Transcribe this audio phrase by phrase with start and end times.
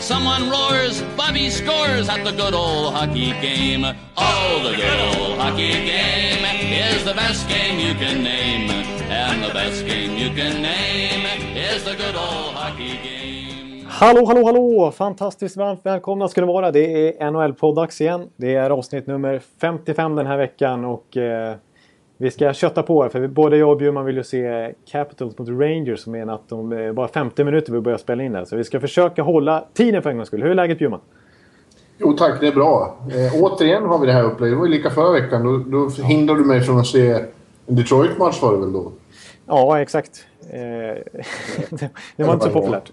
[0.00, 3.84] Someone roars, Bobby scores at the good old hockey game.
[4.16, 6.44] Oh, the good old hockey game
[6.94, 8.70] is the best game you can name.
[9.10, 11.26] And the best game you can name
[11.56, 13.86] is the good old hockey game.
[13.88, 14.90] Hallå, hallå, hallå!
[14.90, 16.70] Fantastiskt varmt välkomna ska ni vara.
[16.70, 18.28] Det är NHL-podd-dags igen.
[18.36, 21.56] Det är avsnitt nummer 55 den här veckan och eh,
[22.20, 25.48] vi ska kötta på här, för både jag och Bjurman vill ju se Capitals mot
[25.48, 28.44] Rangers som är natt om eh, bara 50 minuter vi börjar spela in där.
[28.44, 30.42] Så vi ska försöka hålla tiden för en gångs skull.
[30.42, 31.00] Hur är läget Bjurman?
[31.98, 32.96] Jo tack, det är bra.
[33.10, 34.56] Eh, återigen har vi det här upplägget.
[34.56, 35.44] Det var ju lika förra veckan.
[35.44, 37.10] Då, då hindrade du mig från att se
[37.66, 38.92] en Detroit-match var det väl då?
[39.46, 40.26] Ja, exakt.
[40.50, 40.58] Eh,
[41.70, 42.92] det, det var inte så populärt.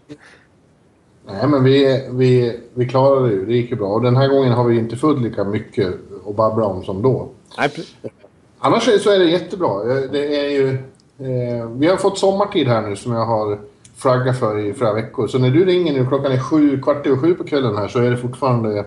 [1.28, 3.46] Nej, men vi, vi, vi klarade det ju.
[3.46, 3.88] Det gick ju bra.
[3.88, 5.94] Och den här gången har vi inte fullt lika mycket
[6.28, 7.28] att babbla om som då.
[7.58, 7.70] Nej,
[8.60, 9.82] Annars så är det jättebra.
[9.98, 10.70] Eh, Det är ju...
[11.20, 13.60] Eh, vi har fått sommartid här nu som jag har
[13.98, 15.28] flaggat för i flera veckor.
[15.28, 18.00] Så när du ringer nu, klockan är sju, kvart över sju på kvällen här, så
[18.00, 18.80] är det fortfarande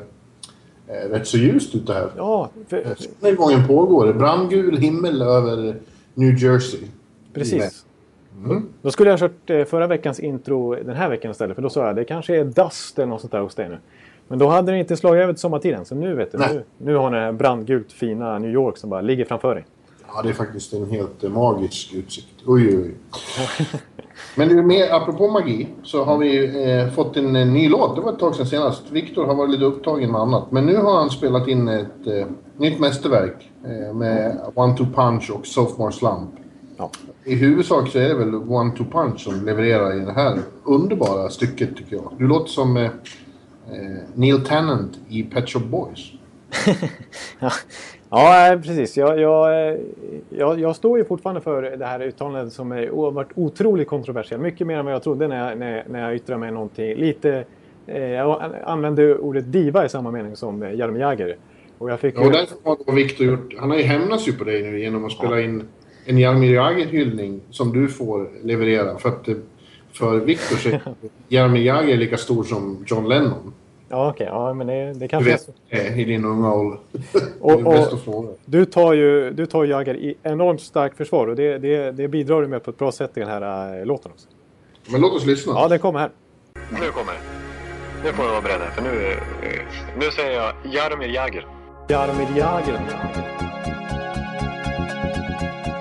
[0.86, 2.10] eh, rätt så ljust ute här.
[2.16, 4.12] ja, för, Solnedgången pågår.
[4.12, 5.76] Brandgul himmel över
[6.14, 6.80] New Jersey.
[7.34, 7.84] precis.
[8.82, 11.54] Då skulle jag ha kört eh, förra veckans intro den här veckan istället.
[11.54, 13.78] För då sa jag det kanske är dust eller något sånt där hos dig nu.
[14.28, 15.84] Men då hade det inte slagit över till sommartiden.
[15.84, 16.38] Så nu vet du.
[16.38, 16.48] Nej.
[16.52, 19.64] Nu, nu har ni det här brandgult fina New York som bara ligger framför dig.
[20.14, 22.34] Ja, det är faktiskt en helt eh, magisk utsikt.
[22.46, 22.94] Oj, oj, oj.
[24.36, 27.96] Men det är mer, apropå magi, så har vi eh, fått en, eh, ny låt.
[27.96, 28.90] Det var ett tag sedan senast.
[28.90, 30.52] Viktor har varit lite upptagen med annat.
[30.52, 35.30] Men nu har han spelat in ett eh, nytt mästerverk eh, med One Two Punch
[35.30, 36.30] och Sophomore Slump.
[36.76, 36.90] Ja.
[37.24, 41.28] I huvudsak så är det väl One Two Punch som levererar i det här underbara
[41.28, 42.12] stycket tycker jag.
[42.18, 42.90] Du låter som eh,
[44.14, 46.12] Neil Tennant i Pet Shop Boys.
[47.40, 47.50] Ja,
[48.10, 48.96] ja eh, precis.
[48.96, 49.78] Jag, jag, eh,
[50.30, 54.42] jag, jag står ju fortfarande för det här uttalandet som har varit otroligt kontroversiellt.
[54.42, 56.94] Mycket mer än vad jag trodde när jag, när, när jag yttrar mig någonting.
[56.94, 57.44] Lite,
[57.86, 61.36] eh, jag använde ordet diva i samma mening som eh, Jaromir Jagr.
[61.78, 63.54] Och jag fick Ja, och därför har Victor gjort...
[63.58, 65.62] Han har ju hämnats ju på dig nu genom att spela in
[66.04, 68.98] en Jaromir Jagr-hyllning som du får leverera.
[68.98, 69.34] För att eh,
[69.92, 70.80] för Victor så är
[71.28, 73.52] Jaromir Jagr lika stor som John Lennon.
[73.88, 74.26] Ja, okej.
[74.30, 75.52] Ja, men det, det Du kanske är vet, så.
[75.68, 76.78] eh, i din unga ålder.
[77.40, 78.38] Och- är och-.
[78.44, 82.42] Du tar ju du tar Jagr i enormt starkt försvar och det, det, det bidrar
[82.42, 84.28] du med på ett bra sätt i den här eh, låten också.
[84.90, 85.52] Men låt oss lyssna.
[85.56, 86.10] Ja, den kommer här.
[86.54, 87.18] Nu kommer det.
[88.04, 89.14] Nu får du vara beredd för nu,
[89.98, 91.46] nu säger jag Jaromir Jagr.
[91.88, 92.80] Jaromir Jagr.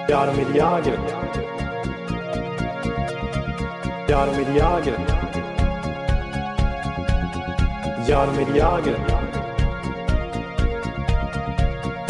[0.10, 0.56] Jaromir
[4.10, 4.94] ਯਾਰ ਮੇਰੀ ਆ ਗਿਰ
[8.10, 8.98] ਯਾਰ ਮੇਰੀ ਆ ਗਿਰ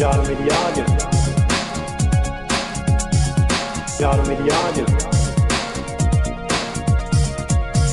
[0.00, 0.86] ਯਾਰ ਮੇਰੀ ਆ ਗਿਰ
[4.00, 4.86] ਯਾਰ ਮੇਰੀ ਆ ਗਿਰ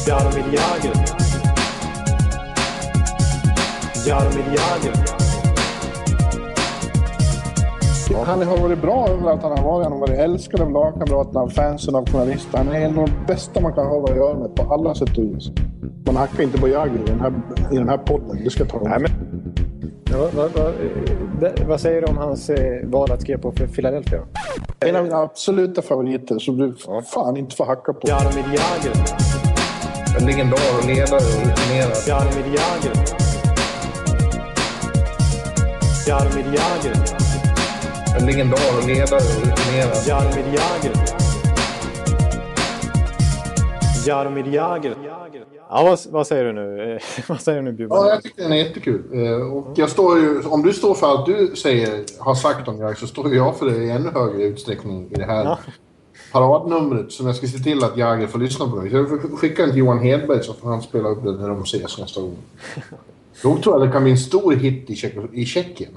[0.07, 0.95] ਯਾਰ ਮੇਰੀ ਆ ਗਿਰ
[4.07, 5.14] ਯਾਰ ਮੇਰੀ ਆ ਗਿਰ
[8.13, 9.83] Han har varit bra överallt han har varit.
[9.83, 12.57] Han har varit älskad av lagkamraterna, av fansen, av journalister.
[12.57, 15.17] Han är en av de bästa man kan ha att göra med på alla sätt
[15.17, 15.51] och vis.
[16.05, 17.33] Man hackar inte på Jagr i den här,
[17.71, 18.43] i den här podden.
[18.43, 18.89] Det ska om.
[18.89, 19.11] Nej, men...
[20.11, 20.73] Ja, vad, vad,
[21.41, 24.19] vad, vad säger du om hans eh, val att skriva på för Philadelphia?
[24.79, 26.75] En av mina absoluta favoriter som du
[27.13, 28.07] fan inte får hacka på.
[28.07, 28.95] Jaromir Jagr.
[30.19, 32.07] En legendar och ledare och rutinerad.
[32.07, 32.95] Jaromir Jagr.
[36.07, 37.34] Jaromir Jagr.
[38.19, 40.07] En legendar och ledare och rutinerad.
[40.07, 40.95] Jaromir Jagr.
[44.07, 44.95] Jaromir Jagr.
[45.69, 46.99] Ja, vad, vad säger du nu?
[47.27, 47.97] Vad säger du nu Bjurman?
[47.97, 49.01] Ja, jag tycker den är jättekul.
[49.13, 52.77] Eh, Och jag står ju, om du står för allt du säger, har sagt om
[52.79, 55.59] Jagr så står jag för det i ännu högre utsträckning i det här Ja.
[56.31, 58.87] paradnumret som jag ska se till att Jagr får lyssna på.
[58.91, 61.61] Jag får skicka den till Johan Hedberg så får han spela upp den när de
[61.63, 62.35] ses nästa gång.
[63.43, 65.91] Då tror jag det kan bli en stor hit i, Tjeck- i Tjeckien.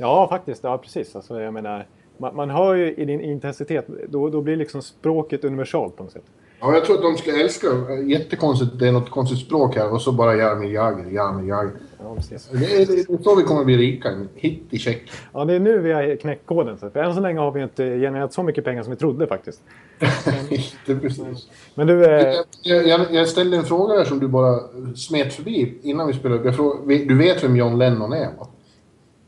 [0.00, 0.64] Ja, faktiskt.
[0.64, 1.16] Ja, precis.
[1.16, 1.86] Alltså, jag menar,
[2.18, 6.12] man, man hör ju i din intensitet, då, då blir liksom språket universalt på något
[6.12, 6.24] sätt.
[6.60, 8.02] Ja, jag tror att de skulle älska det.
[8.02, 11.70] Jättekonstigt, det är något konstigt språk här och så bara Jaromir Jagr, Jaromir Jagr.
[11.98, 12.48] Ja, precis.
[12.52, 14.08] Det är, det är så vi kommer bli rika.
[14.08, 15.16] En hit i Tjeckien.
[15.32, 16.78] Ja, det är nu vi har knäckt koden.
[16.78, 19.60] För än så länge har vi inte genererat så mycket pengar som vi trodde faktiskt.
[20.86, 21.48] det precis.
[21.74, 24.60] Men du, eh, Jag, jag, jag ställde en fråga där som du bara
[24.96, 26.56] smet förbi innan vi spelade upp.
[26.56, 28.46] Frågade, du vet vem John Lennon är va?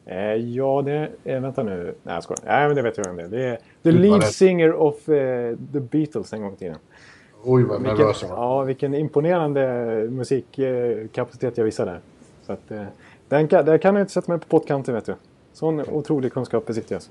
[0.07, 1.41] Eh, ja, det är...
[1.41, 1.95] Vänta nu.
[2.03, 2.41] Nej, jag skojar.
[2.47, 3.29] Nej, men det vet jag vem det är.
[3.31, 6.77] Det är the vad lead singer of eh, The Beatles en gång i tiden.
[7.45, 8.37] Oj, vad Vilken, nervös jag var.
[8.37, 9.65] ja, vilken imponerande
[10.11, 11.99] musikkapacitet jag visade.
[12.47, 12.83] Så att, eh,
[13.29, 15.15] den kan, där kan jag inte sätta mig på pottkanten, vet du.
[15.53, 16.97] Sån otrolig kunskap besitter jag.
[16.97, 17.11] alltså.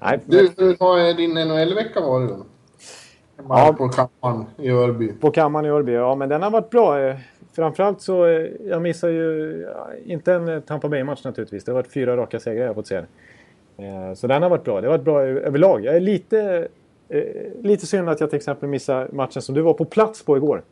[0.00, 2.36] Nej, Du, hur har din NHL-vecka varit då?
[3.48, 3.74] Ja.
[3.78, 5.12] på kammaren i Örby.
[5.12, 7.14] På kammaren i Örby, ja men den har varit bra.
[7.58, 9.66] Framförallt så, eh, jag missar ju
[10.04, 11.64] inte en eh, Tampa Bay-match naturligtvis.
[11.64, 12.96] Det har varit fyra raka segrar jag har fått se.
[12.96, 14.80] Eh, Så den har varit bra.
[14.80, 15.84] Det har varit bra överlag.
[15.84, 16.68] Jag är lite,
[17.62, 20.62] lite synd att jag till exempel missar matchen som du var på plats på igår.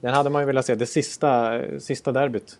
[0.00, 0.74] Den hade man ju velat se.
[0.74, 2.58] Det sista, sista derbyt.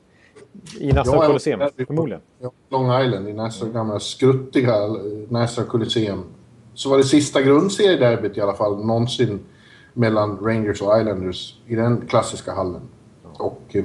[0.80, 2.20] I Nassau Ja, Colosseum, förmodligen.
[2.38, 4.74] Ja, Long Island i nästa gamla skruttiga
[5.28, 6.24] Nassau Coliseum.
[6.74, 9.40] Så var det sista grundseriederbyt i alla fall någonsin
[9.94, 12.80] mellan Rangers och Islanders i den klassiska hallen.
[13.40, 13.84] Och eh,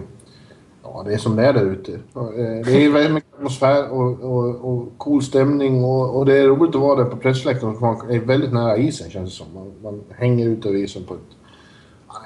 [0.83, 1.91] ja, det är som det är där ute.
[1.93, 6.47] Eh, det är väldigt mycket atmosfär och, och, och cool stämning och, och det är
[6.47, 7.79] roligt att vara där på pressläktaren.
[7.79, 9.53] Man är väldigt nära isen känns det som.
[9.53, 11.19] Man, man hänger ut över isen på ett...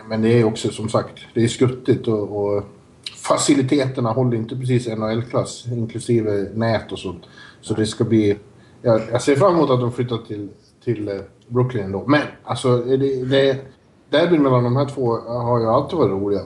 [0.09, 2.63] Men det är också som sagt, det är skuttigt och, och
[3.15, 7.23] faciliteterna håller inte precis NHL-klass, inklusive nät och sånt.
[7.61, 8.37] Så det ska bli...
[8.81, 10.49] Jag, jag ser fram emot att de flyttar till,
[10.83, 11.15] till eh,
[11.47, 12.03] Brooklyn ändå.
[12.07, 13.57] Men alltså, det, det,
[14.09, 16.41] derbyn mellan de här två har ju alltid varit roliga.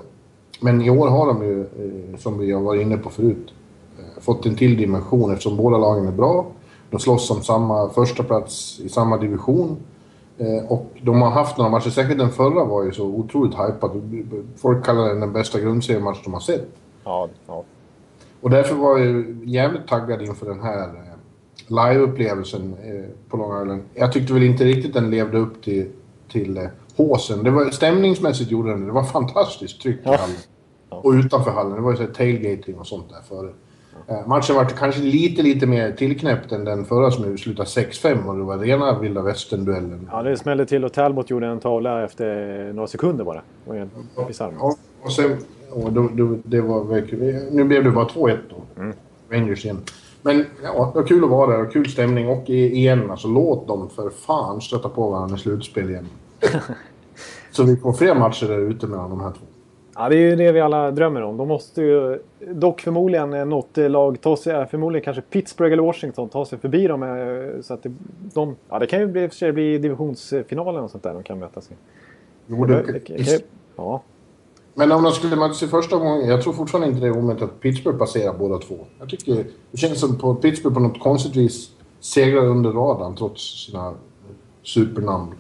[0.60, 3.54] Men i år har de ju, eh, som vi har varit inne på förut,
[4.00, 6.46] eh, fått en till dimension eftersom båda lagen är bra.
[6.90, 9.78] De slåss om samma första plats i samma division.
[10.38, 13.92] Eh, Och de har haft några matcher, särskilt den förra var ju så otroligt hypad.
[14.58, 16.68] Folk kallar den den bästa grundseriematch de har sett.
[17.04, 17.64] Ja, ja.
[18.42, 20.90] Och därför var jag jävligt taggad inför den här
[21.68, 22.76] live-upplevelsen
[23.30, 23.82] på Long Island.
[23.94, 25.88] Jag tyckte väl inte riktigt den levde upp till,
[26.32, 27.44] till håsen.
[27.44, 28.92] Det var, stämningsmässigt gjorde den det.
[28.92, 30.36] Var fantastiskt tryck i hallen.
[30.90, 31.76] Och utanför hallen.
[31.76, 33.50] Det var ju så tailgating och sånt där före.
[34.08, 38.38] Eh, matchen var kanske lite, lite mer tillknäppt än den förra som slutade 6-5 och
[38.38, 40.10] det var rena vilda västern-duellen.
[40.12, 43.42] ja, det smällde till och Talbot gjorde en tavla efter några sekunder bara.
[43.66, 44.54] Det var helt bisarrt.
[44.60, 45.38] Ja, och sen...
[45.72, 46.84] Och då, då, det var.
[47.52, 48.84] Nu blev det bara 2-1 då.
[49.30, 49.82] Rangers igen.
[50.22, 52.28] Men ja, det var kul att vara där och kul stämning.
[52.28, 56.08] Och igen, alltså låt dem för fan stöta på varandra i slutspel igen.
[57.52, 59.46] Så vi får fler matcher där ute mellan de här två.
[59.96, 61.38] Ja, det är ju det vi alla drömmer om.
[61.38, 65.84] De måste ju dock förmodligen eh, något lag ta sig, eh, förmodligen kanske Pittsburgh eller
[65.84, 67.04] Washington, ta sig förbi dem.
[67.04, 67.86] eh, Så att
[68.34, 71.72] de, ja, det kan ju bli, för bli divisionsfinalen och sånt där de kan mötas
[71.72, 71.74] i.
[72.48, 73.46] Jo, Det, det, det, det,
[73.76, 74.02] ja.
[74.74, 77.44] men om de skulle mötas i första gången, jag tror fortfarande inte det är omöjligt
[77.44, 78.76] att Pittsburgh passerar båda två.
[79.00, 83.66] Jag tycker det känns som på Pittsburgh på något konstigt vis segrar under radarn trots
[83.66, 83.94] sina
[84.64, 85.32] supernamn.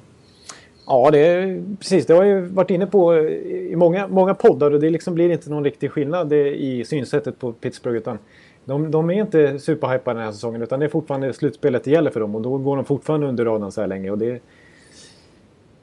[0.85, 2.05] Ja, det är, precis.
[2.05, 5.29] Det har jag ju varit inne på i många, många poddar och det liksom blir
[5.29, 7.97] inte någon riktig skillnad i synsättet på Pittsburgh.
[7.97, 8.17] Utan
[8.65, 12.11] de, de är inte superhypade den här säsongen utan det är fortfarande slutspelet det gäller
[12.11, 14.11] för dem och då går de fortfarande under radarn så här länge.
[14.11, 14.41] Och det,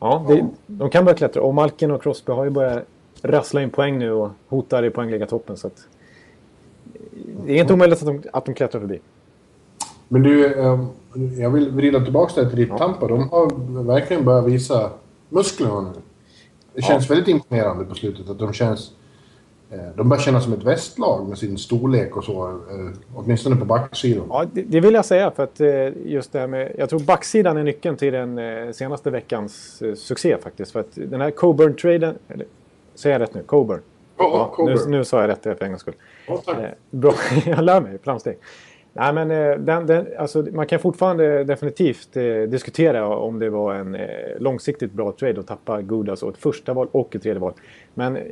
[0.01, 2.85] ja, det, de kan börja klättra och Malkin och Crosby har ju börjat
[3.23, 5.57] rassla in poäng nu och hotar i poängliga-toppen.
[5.57, 5.87] Så att,
[7.47, 9.01] det är inte omöjligt att de, att de klättrar förbi.
[10.09, 10.85] Men du, eh,
[11.39, 13.07] jag vill vrida tillbaka det till ditt Tampa.
[13.09, 14.91] De har verkligen börjat visa
[15.29, 15.89] musklerna nu.
[16.75, 18.31] Det känns väldigt imponerande på slutet.
[18.31, 18.93] Att de känns...
[19.71, 22.49] eh, De börjar kännas som ett västlag med sin storlek och så.
[22.49, 22.55] eh,
[23.15, 24.27] Åtminstone på backsidan.
[24.29, 26.73] Ja, det, det vill jag säga för att eh, just det här med...
[26.79, 28.41] Jag tror backsidan är nyckeln till den
[28.75, 30.73] senaste veckans succé faktiskt.
[30.73, 32.15] För att den här Coburn-traden...
[32.95, 33.43] Säger jag rätt nu?
[33.43, 33.81] Coburn?
[34.17, 34.91] Ja, nu, Coburn.
[34.91, 35.95] nu sa jag rätt för en gångs skull.
[36.29, 36.57] Ja, tack.
[36.91, 37.15] Bra,
[37.47, 37.99] jag lär mig.
[38.03, 38.39] Framsteg.
[38.93, 43.75] Nej, men eh, den, den, alltså, man kan fortfarande definitivt eh, diskutera om det var
[43.75, 47.41] en eh, långsiktigt bra trade att tappa Gudas och ett första val och ett tredje
[47.41, 47.53] val.
[47.95, 48.23] Men eh,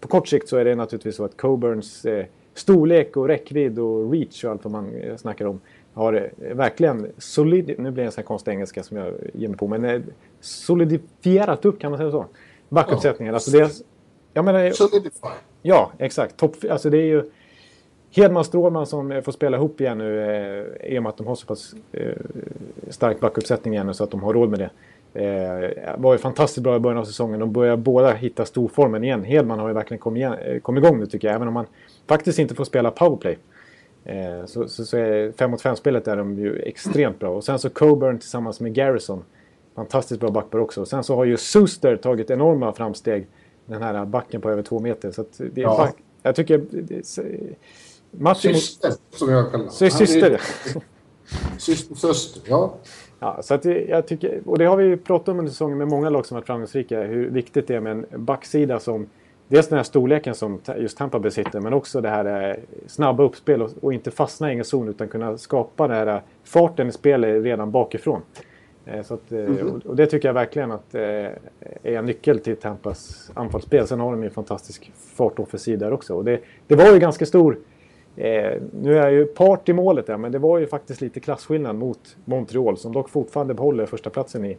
[0.00, 4.12] på kort sikt så är det naturligtvis så att Coburns eh, storlek och räckvidd och
[4.12, 5.60] reach och allt vad man eh, snackar om
[5.92, 7.74] har verkligen solid...
[7.78, 9.66] Nu blir det en sån här konstig engelska som jag ger mig på.
[9.66, 10.04] Men
[10.40, 12.26] solidifierat upp, kan man säga så?
[12.68, 13.34] Backuppsättningen.
[13.34, 13.70] Alltså det,
[14.32, 15.28] jag menar, Solidify.
[15.62, 16.36] Ja, exakt.
[16.36, 17.30] Topp, alltså det är ju
[18.16, 21.34] Hedman Strålman som får spela ihop igen nu eh, i och med att de har
[21.34, 22.12] så pass eh,
[22.88, 24.70] stark backuppsättning igen nu så att de har råd med det.
[25.16, 27.40] Eh, var ju fantastiskt bra i början av säsongen.
[27.40, 29.24] De börjar båda hitta storformen igen.
[29.24, 31.34] Hedman har ju verkligen kommit, igen, eh, kommit igång nu tycker jag.
[31.34, 31.66] Även om han
[32.06, 33.38] faktiskt inte får spela powerplay.
[34.04, 37.30] Eh, så, så, så är 5 mot 5-spelet är de ju extremt bra.
[37.30, 39.24] Och sen så Coburn tillsammans med Garrison.
[39.74, 40.80] Fantastiskt bra backpar också.
[40.80, 43.26] Och sen så har ju Suster tagit enorma framsteg.
[43.66, 45.10] Den här backen på över två meter.
[45.10, 45.76] Så det är Ja.
[45.76, 46.60] back, jag tycker...
[48.10, 48.60] Matchen mot...
[48.60, 50.40] Syster, som jag kallar Sy- Syster.
[51.58, 52.74] Syster, syster, ja.
[53.18, 55.88] Ja, så att jag tycker, och det har vi ju pratat om under säsongen med
[55.88, 57.02] många lag som varit framgångsrika.
[57.02, 59.06] Hur viktigt det är med en backsida som
[59.48, 63.62] dels den här storleken som just Tampa besitter men också det här eh, snabba uppspel
[63.62, 66.92] och, och inte fastna i egen zon utan kunna skapa den här eh, farten i
[66.92, 68.22] spelet redan bakifrån.
[68.84, 69.80] Eh, så att, mm.
[69.84, 71.38] och det tycker jag verkligen att är
[71.82, 73.86] en nyckel till Tampas anfallsspel.
[73.86, 76.14] Sen har de ju en fantastisk fartoffensiv där också.
[76.14, 77.58] Och det, det var ju ganska stor...
[78.16, 81.20] Eh, nu är jag ju part i målet där, men det var ju faktiskt lite
[81.20, 84.56] klasskillnad mot Montreal som dock fortfarande behåller första platsen i,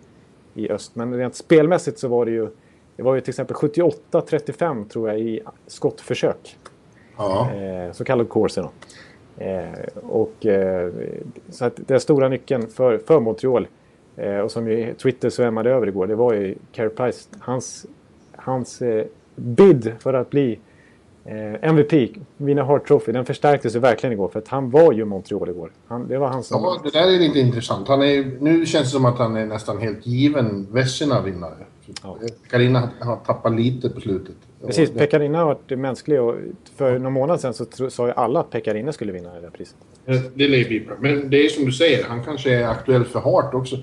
[0.54, 0.96] i öst.
[0.96, 2.48] Men rent spelmässigt så var det ju
[2.96, 6.58] det var ju till exempel 78-35 tror jag i skottförsök.
[7.18, 7.52] Ja.
[7.52, 8.72] Eh, så kallad corsi då.
[9.44, 10.92] Eh, och, eh,
[11.50, 13.68] så att den stora nyckeln för, för Montreal
[14.16, 17.30] eh, och som ju Twitter svämmade över igår det var ju Carey Price.
[17.40, 17.86] Hans,
[18.36, 20.60] hans eh, bid för att bli
[21.62, 25.50] MVP, vinna Hart Trophy, den förstärktes ju verkligen igår för att han var ju Montreal
[25.50, 25.72] igår.
[25.88, 26.64] Han, det var han som...
[26.64, 27.88] Ja, det där är lite intressant.
[27.88, 31.66] Han är, nu känns det som att han är nästan helt given Vesina-vinnare.
[32.04, 32.18] Ja.
[32.44, 34.36] Pekarina har tappat lite på slutet.
[34.66, 36.36] Precis, Pekarina har varit mänsklig och
[36.76, 39.76] för någon månad sedan så sa ju alla att Pekarina skulle vinna det där priset.
[40.06, 40.96] Det lär bli bra.
[41.00, 43.78] Men det är som du säger, han kanske är aktuell för Hart också.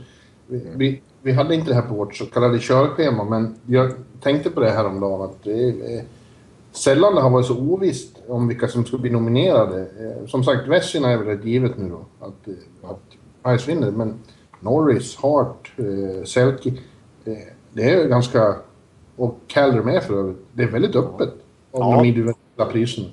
[0.47, 4.51] Vi, vi, vi, hade inte det här på vårt så kallade körschema men jag tänkte
[4.51, 6.05] på det här om dagen att det är
[6.77, 9.81] sällan det har varit så ovisst om vilka som ska bli nominerade.
[9.81, 13.01] Eh, som sagt, Vesina är väl rätt givet nu då, att, eh, att
[13.43, 13.91] Price vinner.
[13.91, 14.15] Men
[14.61, 16.69] Norris, Hart, eh, Selke,
[17.25, 17.35] eh,
[17.73, 18.57] det är ganska...
[19.17, 20.39] Och Calder med för övrigt.
[20.53, 21.33] Det är väldigt öppet
[21.71, 21.97] om ja.
[21.97, 23.09] de individuella priserna.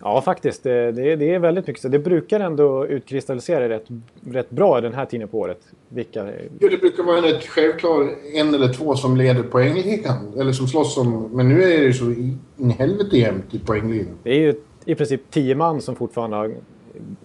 [0.00, 0.62] Ja, faktiskt.
[0.62, 1.88] Det, det, det, är väldigt mycket så.
[1.88, 3.84] Det brukar ändå utkristallisera rätt,
[4.26, 5.60] rätt bra den här tiden på året.
[5.88, 6.26] Vilka...
[6.60, 10.32] Jo, det brukar vara ett självklart en eller två som leder poängligan.
[10.40, 11.30] Eller som slåss om...
[11.32, 14.14] Men nu är det så in helvete jämnt i poängligan.
[14.22, 16.54] Det är ju i princip tio man som fortfarande har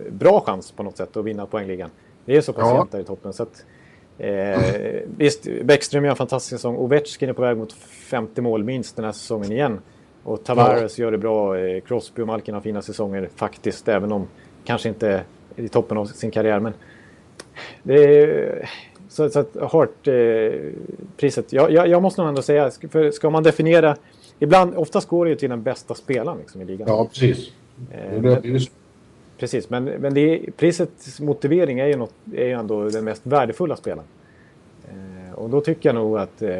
[0.10, 1.90] bra chans på något sätt att vinna poängligan.
[2.26, 2.78] Det är så pass ja.
[2.78, 3.34] jämnt där i toppen.
[3.34, 3.66] Så att,
[4.18, 4.62] eh,
[5.18, 6.76] visst, Bäckström gör en fantastisk säsong.
[6.78, 9.80] Ovechkin är på väg mot 50 mål minst den här säsongen igen.
[10.24, 11.06] Och Tavares ja.
[11.06, 11.60] gör det bra.
[11.60, 13.88] Eh, Crosby och Malkin har fina säsonger faktiskt.
[13.88, 14.28] Även om
[14.66, 15.24] kanske inte
[15.56, 16.60] i toppen av sin karriär.
[16.60, 16.74] Men
[17.84, 18.70] det är,
[19.10, 21.54] så, så att Hart-priset.
[21.54, 23.96] Eh, jag, jag, jag, måste nog ändå säga, för ska man definiera...
[24.40, 26.88] Ibland, oftast går det ju till den bästa spelaren liksom, i ligan.
[26.88, 27.52] Ja, precis.
[27.92, 28.60] Eh, men,
[29.38, 33.76] precis, men, men det prisets motivering är ju, något, är ju ändå den mest värdefulla
[33.76, 34.08] spelaren.
[35.34, 36.52] Eh, och då tycker jag nog att, eh,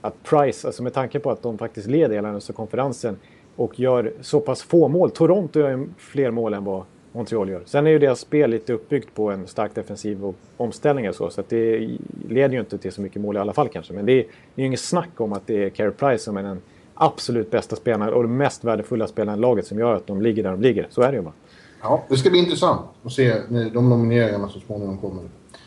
[0.00, 3.16] att Price, alltså med tanke på att de faktiskt leder hela den konferensen
[3.56, 5.10] och gör så pass få mål.
[5.10, 7.62] Toronto gör fler mål än vad Montreal gör.
[7.66, 10.74] Sen är ju deras spel lite uppbyggt på en stark defensiv och
[11.12, 11.30] så.
[11.30, 11.90] Så att det
[12.28, 13.92] leder ju inte till så mycket mål i alla fall kanske.
[13.92, 16.60] Men det är, ju inget snack om att det är Carey Price som är den
[16.94, 20.42] absolut bästa spelaren och den mest värdefulla spelaren i laget som gör att de ligger
[20.42, 20.86] där de ligger.
[20.90, 21.34] Så är det ju bara.
[21.82, 25.24] Ja, det ska bli intressant att se när de nomineringarna så småningom kommer.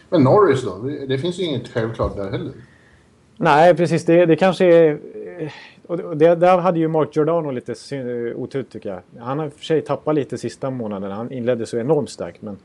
[0.09, 0.89] Men Norris då?
[1.07, 2.51] Det finns ju inget självklart där heller.
[3.37, 4.05] Nej, precis.
[4.05, 4.99] Det, det kanske är...
[5.87, 7.73] Och det, där hade ju Mark Giordano lite
[8.35, 9.23] otur tycker jag.
[9.23, 11.11] Han har för sig tappat lite sista månaden.
[11.11, 12.41] Han inledde så enormt starkt.
[12.41, 12.57] Men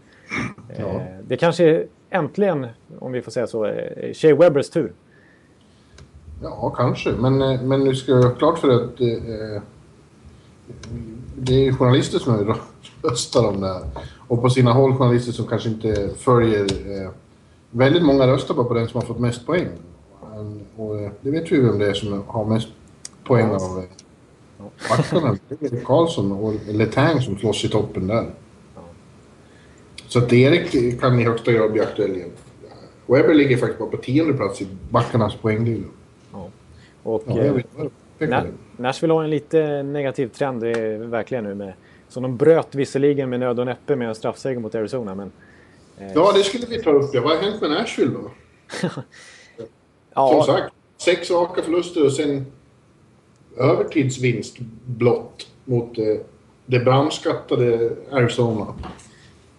[0.78, 0.84] ja.
[0.84, 2.66] eh, det kanske är äntligen,
[2.98, 4.92] om vi får säga så, eh, Shea Webbers tur.
[6.42, 7.12] Ja, kanske.
[7.12, 9.62] Men, eh, men nu ska jag ha klart för att eh,
[11.36, 12.56] det är journalister som
[13.02, 13.82] röstar om det här.
[14.28, 17.10] Och på sina håll journalister som kanske inte följer eh,
[17.70, 19.68] väldigt många röstar bara på den som har fått mest poäng.
[20.76, 22.68] Och eh, det vet vi ju vem det är som har mest
[23.24, 25.36] poäng av eh, backarna.
[25.48, 28.26] Det är Karlsson och Letang som slåss i toppen där.
[30.08, 32.30] Så att Erik kan i högsta grad bli aktuell igen.
[33.06, 35.84] Webber ligger faktiskt bara på tionde plats i backarnas poängliga.
[36.32, 36.48] Ja.
[37.02, 37.34] Och ja,
[38.18, 38.44] eh,
[38.76, 40.62] Nashville har en lite negativ trend
[41.10, 41.72] verkligen nu med...
[42.08, 45.49] Så de bröt visserligen med nöd och näppe med en straffseger mot Arizona men Eh,
[46.14, 47.10] ja, det skulle vi ta upp.
[47.12, 47.20] Ja.
[47.20, 48.30] Vad har hänt med Nashville då?
[50.14, 50.28] ja.
[50.28, 52.46] Som sagt, sex raka förluster och sen
[53.56, 56.04] övertidsvinst blott mot eh,
[56.66, 58.66] det brandskattade Arizona.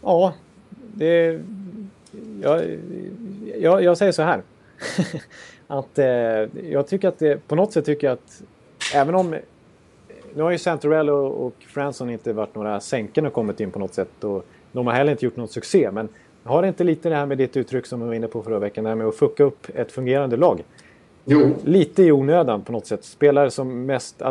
[0.02, 0.34] Ja,
[0.94, 1.42] det...
[2.42, 2.80] Jag,
[3.60, 4.42] jag, jag säger så här.
[5.68, 6.06] att eh,
[6.72, 8.44] jag tycker att det, på något sätt tycker jag att
[8.94, 9.36] även om
[10.36, 13.80] nu har ju Santorell och, och Franson inte varit några sänken och kommit in på
[13.80, 16.10] något sätt och de har heller inte gjort någon succé men
[16.44, 18.60] har det inte lite det här med ditt uttryck som vi var inne på förra
[18.60, 20.64] veckan, det här med att fucka upp ett fungerande lag?
[21.26, 21.56] Jo.
[21.64, 23.04] Lite i onödan på något sätt.
[23.04, 24.22] Spelare som mest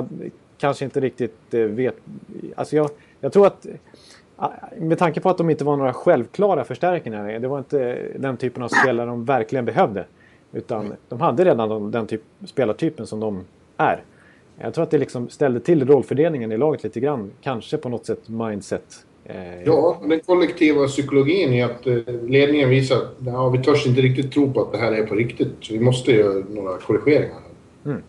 [0.59, 1.97] kanske inte riktigt eh, vet...
[2.55, 2.91] Alltså jag,
[3.21, 3.67] jag tror att
[4.79, 7.39] med tanke på att de inte var några självklara förstärkningar.
[7.39, 10.05] Det var inte den typen av spelare de verkligen behövde.
[10.53, 13.45] Utan de hade redan den typ, spelartypen som de
[13.77, 14.03] är.
[14.59, 17.31] Jag tror att det liksom ställde till rollfördelningen i laget lite grann.
[17.41, 19.07] Kanske på något sätt mindset
[19.65, 21.97] ja, den kollektiva psykologin i att eh,
[22.29, 25.15] ledningen visar att ja, vi törs inte riktigt tro på att det här är på
[25.15, 25.53] riktigt.
[25.61, 27.39] Så vi måste göra några korrigeringar.
[27.85, 28.03] Mm.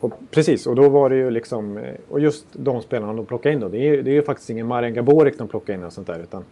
[0.00, 1.76] och, precis, och då var det ju liksom...
[1.76, 3.68] eh, Och just de spelarna de plockade in då.
[3.68, 6.18] Det är, det är ju faktiskt ingen Marian Gaborik de plockade in och sånt där.
[6.22, 6.44] Utan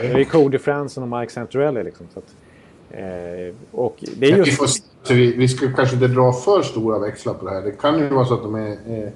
[0.00, 2.06] det är Cody Franson och Mike Santorelli liksom.
[2.14, 2.34] Så att,
[2.90, 4.56] eh, och det är Vi, just...
[5.06, 7.62] får, vi, vi ska kanske inte dra för stora växlar på det här.
[7.62, 9.10] Det kan ju vara så att de är eh,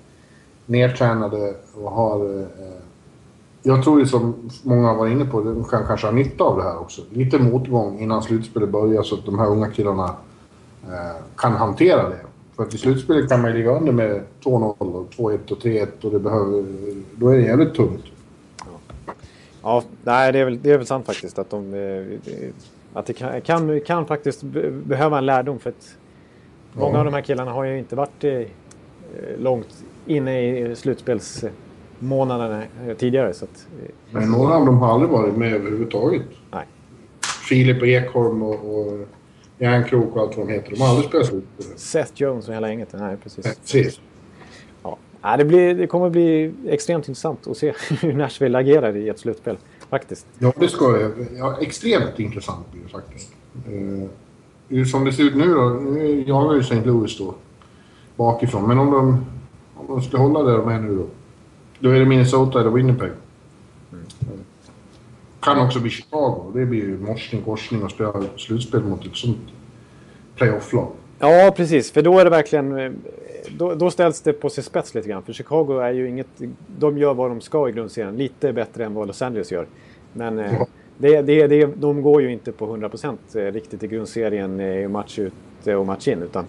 [0.67, 2.41] nedtränade och har...
[2.41, 2.47] Eh,
[3.69, 6.63] jag tror ju som många varit inne på, de kan kanske ha nytta av det
[6.63, 7.03] här också.
[7.11, 10.05] Lite motgång innan slutspelet börjar så att de här unga killarna
[10.85, 12.19] eh, kan hantera det.
[12.57, 15.87] För att i slutspelet kan man ju ligga under med 2-0 och 2-1 och 3-1
[16.05, 16.65] och det behöver...
[17.17, 18.05] Då är det jävligt tungt.
[19.63, 21.75] Ja, nej, det är väl, det är väl sant faktiskt att de...
[21.75, 22.19] eh,
[22.93, 25.97] Att det kan, kan, kan faktiskt be- behöva en lärdom för att
[26.73, 26.99] många Ja.
[26.99, 28.41] av de här killarna har ju inte varit eh,
[29.39, 31.59] långt inne i slutspelsmånaderna
[32.89, 33.35] eh, tidigare.
[33.35, 36.23] Så att, eh, Men några av dem har aldrig varit med överhuvudtaget.
[36.53, 36.65] nej.
[37.49, 39.07] Filip Ekholm och, och
[39.59, 40.71] Järnkrok och allt vad de heter.
[40.71, 41.67] De har aldrig spelat slutspel.
[41.79, 42.89] Seth Jones och hela gänget.
[42.93, 43.45] Nej, precis.
[43.45, 44.01] Precis.
[44.83, 44.99] Ja.
[45.23, 49.19] Nej, det, blir, det kommer bli extremt intressant att se hur Nashville agerar i ett
[49.19, 49.57] slutspel.
[49.91, 50.27] Faktiskt.
[50.39, 51.13] Ja, det ska jag.
[51.37, 53.33] Ja, extremt intressant blir det faktiskt.
[53.67, 54.09] Eh,
[54.69, 55.69] hur som det ser ut nu då.
[55.69, 56.85] Nu jagar ju St.
[56.85, 57.35] Louis då
[58.17, 58.69] bakifrån.
[58.69, 59.25] Men om de,
[59.77, 61.07] om de ska hålla där de är nu då.
[61.81, 63.11] Då är det Minnesota eller Winnipeg.
[65.41, 66.51] Kan också bli Chicago.
[66.55, 69.39] Det blir ju morsning, korsning och spela slutspel mot ett sånt
[70.37, 70.89] playoff-lag.
[71.19, 71.91] Ja, precis.
[71.93, 72.79] För då är det verkligen...
[72.79, 72.93] eh,
[73.59, 75.23] Då, då ställs det på sin spets lite grann.
[75.23, 76.27] För Chicago är ju inget...
[76.79, 78.17] De gör vad de ska i grundserien.
[78.17, 79.67] Lite bättre än vad Los Angeles gör.
[80.13, 80.67] Men eh, Ja.
[80.99, 85.33] det, det, det, de går ju inte på 100% riktigt i grundserien eh, match ut
[85.79, 86.23] och match in.
[86.23, 86.45] Utan,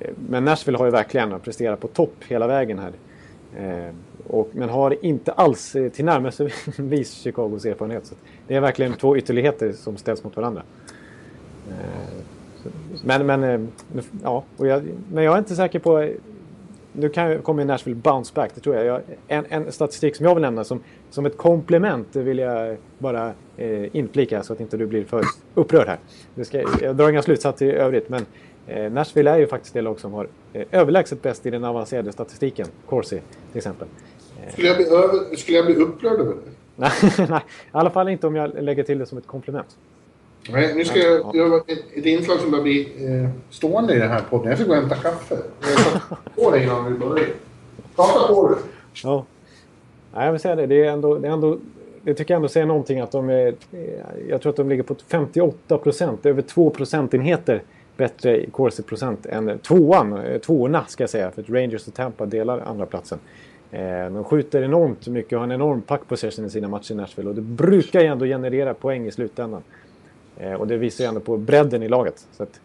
[0.00, 2.92] eh, men Nashville har ju verkligen presterat på topp hela vägen här.
[4.28, 8.06] Och, men har inte alls eh, tillnärmelsevis Chicagos erfarenhet.
[8.06, 8.14] Så
[8.48, 10.62] det är verkligen två ytterligheter som ställs mot varandra.
[11.68, 12.70] Eh,
[13.04, 13.60] men, men, eh,
[14.22, 14.82] ja, och jag,
[15.12, 16.10] men jag är inte säker på...
[16.92, 18.84] Nu kan, jag- kommer Nashville bounce back, det tror jag.
[18.86, 20.80] jag en, en statistik som jag vill nämna som,
[21.10, 25.86] som ett komplement vill jag bara eh, inflika så att inte du blir för upprörd
[25.88, 25.98] här.
[26.34, 28.26] Det ska, jag drar inga slutsatser i övrigt, men
[28.66, 32.12] eh, Nashville är ju faktiskt det lag som har eh, överlägset bäst i den avancerade
[32.12, 32.66] statistiken.
[32.86, 33.88] Corsi till exempel.
[34.52, 36.50] Skulle jag bli, över, skulle jag bli upprörd över det?
[36.76, 36.90] Nej,
[37.30, 39.76] nej, i alla fall inte om jag lägger till det som ett komplement.
[40.50, 44.08] Nej, nu ska jag göra ett, ett inslag som börjar bli eh, stående i den
[44.10, 44.48] här podden.
[44.48, 45.36] Jag ska gå och hämta kaffe.
[45.60, 47.32] Jag på dig innan vi började.
[47.96, 48.56] Prata på du.
[49.02, 49.24] Ja.
[50.14, 50.66] Nej, jag vill säga det.
[50.66, 51.58] Det, är ändå, det, är ändå,
[52.02, 53.54] det tycker jag ändå säger någonting att de är...
[54.28, 57.62] Jag tror att de ligger på 58 procent, över 2 procentenheter
[57.96, 61.30] bättre i corsi procent än tvåan, eh, tvåorna ska jag säga.
[61.30, 63.18] För att Rangers och Tampa delar andra platsen.
[63.70, 66.94] Eh, De skjuter enormt mycket och har en enorm puck possession i sina matcher i
[66.94, 67.28] Nashville.
[67.28, 69.62] Och det brukar ju ändå generera poäng i slutändan.
[70.36, 72.26] Eh, Och det visar ju ändå på bredden i laget.
[72.32, 72.60] Så att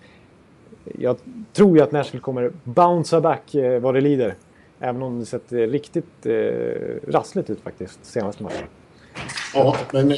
[0.99, 1.17] jag
[1.53, 4.35] tror ju att Nashville kommer bouncea back eh, vad det lider.
[4.79, 6.25] Även om det sett riktigt
[7.07, 8.67] rassligt ut faktiskt senaste matchen.
[9.53, 10.09] Ja, men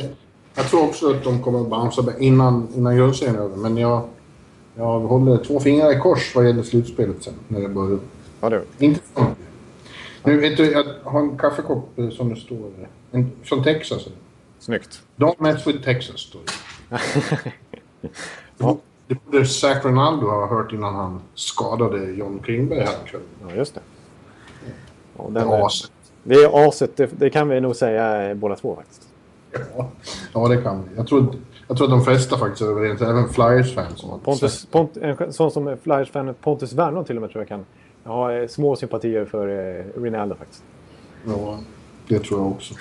[0.56, 3.58] jag tror också att de kommer bouncea back innan, innan grundserien är över.
[3.58, 4.02] Men jag,
[4.76, 8.00] jag håller två fingrar i kors vad gäller slutspelet sen när det börjar.
[8.42, 9.38] Ja, det Inte mycket.
[10.26, 12.58] Nu vet du, jag har en kaffekopp eh, som det står.
[12.58, 14.08] eh, En, från Texas.
[14.60, 15.02] Snyggt.
[15.18, 17.52] Don't mess with Texas, står det.
[18.58, 18.78] Ja.
[19.08, 23.22] Det borde Zach Ronaldo ha hört innan han skadade John Klingberg här ikväll.
[23.48, 23.82] Ja, just det.
[25.18, 25.92] Ja, Det den, är aset.
[26.24, 29.08] det är aset, det, det kan vi nog säga eh, båda två faktiskt.
[29.78, 29.90] Ja.
[30.34, 30.96] ja, det kan vi.
[30.96, 31.36] Jag tror,
[31.68, 33.02] jag tror att de flesta faktiskt är överens.
[33.02, 34.06] Även Flyers-fans.
[34.24, 37.66] Pontus, Pont, en sån som Flyers-fan Pontus Wernbloom till och med tror jag kan
[38.06, 40.64] ha eh, små sympatier för eh, Rinaldo faktiskt.
[41.28, 41.60] Ja,
[42.08, 42.74] det tror jag också.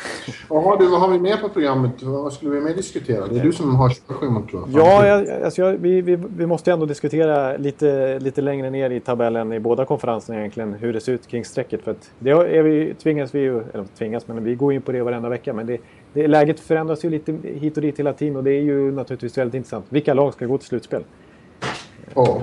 [0.50, 2.02] Jaha, du, vad har vi mer på programmet?
[2.02, 3.26] Vad skulle vi mer diskutera?
[3.26, 4.86] Det är du som har körschemat tror jag.
[4.86, 9.00] Ja, jag, alltså jag, vi, vi, vi måste ändå diskutera lite, lite längre ner i
[9.00, 11.82] tabellen i båda konferenserna egentligen hur det ser ut kring strecket.
[11.82, 14.92] För att det är vi, tvingas vi ju, eller tvingas, men vi går in på
[14.92, 15.52] det varenda vecka.
[15.52, 15.78] Men det,
[16.12, 19.38] det, läget förändras ju lite hit och dit hela tiden och det är ju naturligtvis
[19.38, 19.84] väldigt intressant.
[19.88, 21.04] Vilka lag ska gå till slutspel?
[22.14, 22.42] Ja.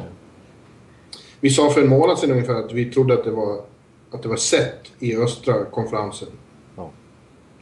[1.42, 3.62] Vi sa för en månad sedan ungefär att vi trodde att det var,
[4.12, 6.28] att det var sett i östra konferensen.
[6.76, 6.90] Ja.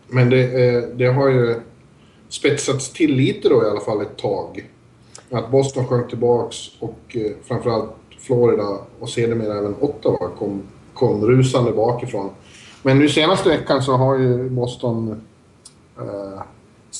[0.07, 1.55] Men det, eh, det har ju
[2.29, 4.69] spetsats till lite då i alla fall ett tag.
[5.31, 7.89] Att Boston sjönk tillbaks och eh, framförallt
[8.19, 10.61] Florida och sedermera även Ottawa kom,
[10.93, 12.29] kom rusande bakifrån.
[12.83, 15.21] Men nu senaste veckan så har ju Boston
[15.97, 16.41] eh,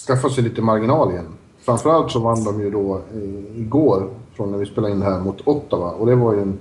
[0.08, 1.28] skaffat sig lite marginal igen.
[1.62, 5.20] Framförallt så vann de ju då eh, igår från när vi spelade in det här
[5.20, 6.58] mot Ottawa och det var ju en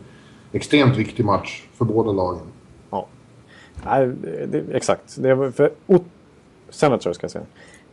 [0.53, 2.43] extremt viktig match för båda lagen.
[2.91, 3.07] Ja.
[3.85, 4.09] Nej,
[4.49, 5.17] det, exakt.
[5.23, 6.05] Det var för Ot-
[6.71, 7.45] Senators ska jag säga.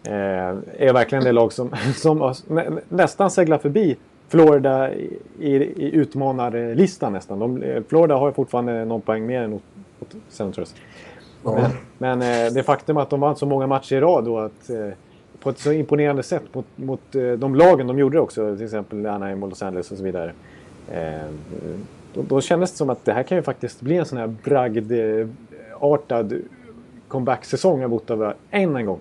[0.04, 2.34] Eh, är verkligen det lag som, som
[2.90, 3.96] nästan seglar förbi
[4.30, 7.40] Florida i, i, i utmanarlistan nästan.
[7.40, 9.60] De, Florida har ju fortfarande någon poäng mer än
[10.30, 10.74] Senators.
[11.44, 11.70] Ja.
[11.98, 14.70] Men, men eh, det faktum att de vann så många matcher i rad och att
[14.70, 14.90] eh,
[15.40, 19.06] på ett så imponerande sätt mot, mot eh, de lagen de gjorde också, till exempel
[19.06, 20.34] Anaheim och Los Angeles och så vidare.
[22.16, 24.28] Då, då kändes det som att det här kan ju faktiskt bli en sån här
[24.44, 26.42] bragdartad
[27.08, 29.00] comeback-säsong av Ottawa än en gång.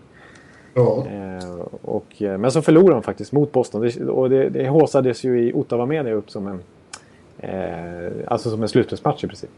[0.75, 1.07] Ja.
[1.07, 3.81] Eh, och, eh, men så förlorade de faktiskt mot Boston.
[3.81, 6.61] Det, och det, det håsades ju i Ottawa-media upp som en,
[7.39, 9.51] eh, alltså som en slutspelsmatch i princip.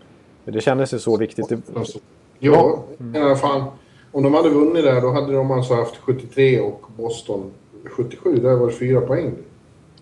[0.44, 1.52] Det kändes ju så viktigt.
[1.76, 1.98] Alltså,
[2.38, 3.64] ja, i alla fall.
[4.12, 7.50] Om de hade vunnit där då hade de alltså haft 73 och Boston
[7.84, 8.36] 77.
[8.36, 9.34] Där var det fyra poäng.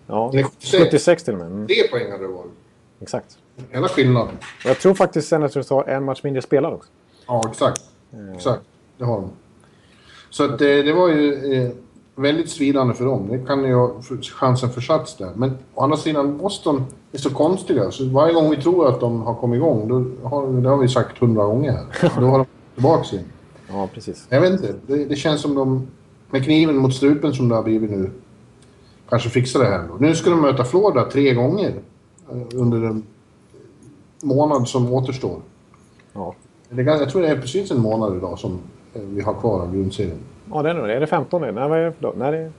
[0.07, 0.83] ja, Nej, 76.
[0.83, 1.47] 76 till och med.
[1.47, 2.51] Mm, Tre poäng hade det varit.
[3.01, 3.37] exakt.
[3.69, 4.37] Hela skillnaden.
[4.65, 6.89] Jag tror faktiskt Senators har en match mindre spelad också.
[7.27, 7.81] Ja, exakt.
[8.35, 8.61] Exakt.
[8.97, 9.29] Det har de.
[10.29, 11.71] Så att det, det var ju eh,
[12.15, 13.27] väldigt svidande för dem.
[13.31, 14.01] Det kan ju ha
[14.39, 15.31] chansen försatts där.
[15.35, 17.91] Men å andra sidan, Boston är så konstiga.
[17.91, 20.87] Så varje gång vi tror att de har kommit igång, då har, det har vi
[20.87, 22.11] sagt hundra gånger här.
[22.19, 23.27] Då har de tillbaka igen.
[23.67, 24.27] Ja, precis.
[24.29, 24.75] Jag vet inte.
[24.87, 25.87] Det, det känns som de,
[26.29, 28.11] med kniven mot strupen som det har blivit nu,
[29.09, 29.87] kanske fixar det här.
[29.99, 31.73] Nu ska de möta Florida tre gånger
[32.31, 33.03] eh, under en
[34.25, 35.39] månad som återstår.
[36.13, 36.35] Ja,
[36.69, 38.59] Det, är gan- jag tror det är precis en månad idag som
[38.93, 40.17] eh, vi har kvar av grundserien.
[40.53, 40.93] ja det är nog det.
[40.95, 41.51] Är det 15 nu?
[41.51, 42.13] Nej, vad är det för dag?
[42.17, 42.51] Nej, det är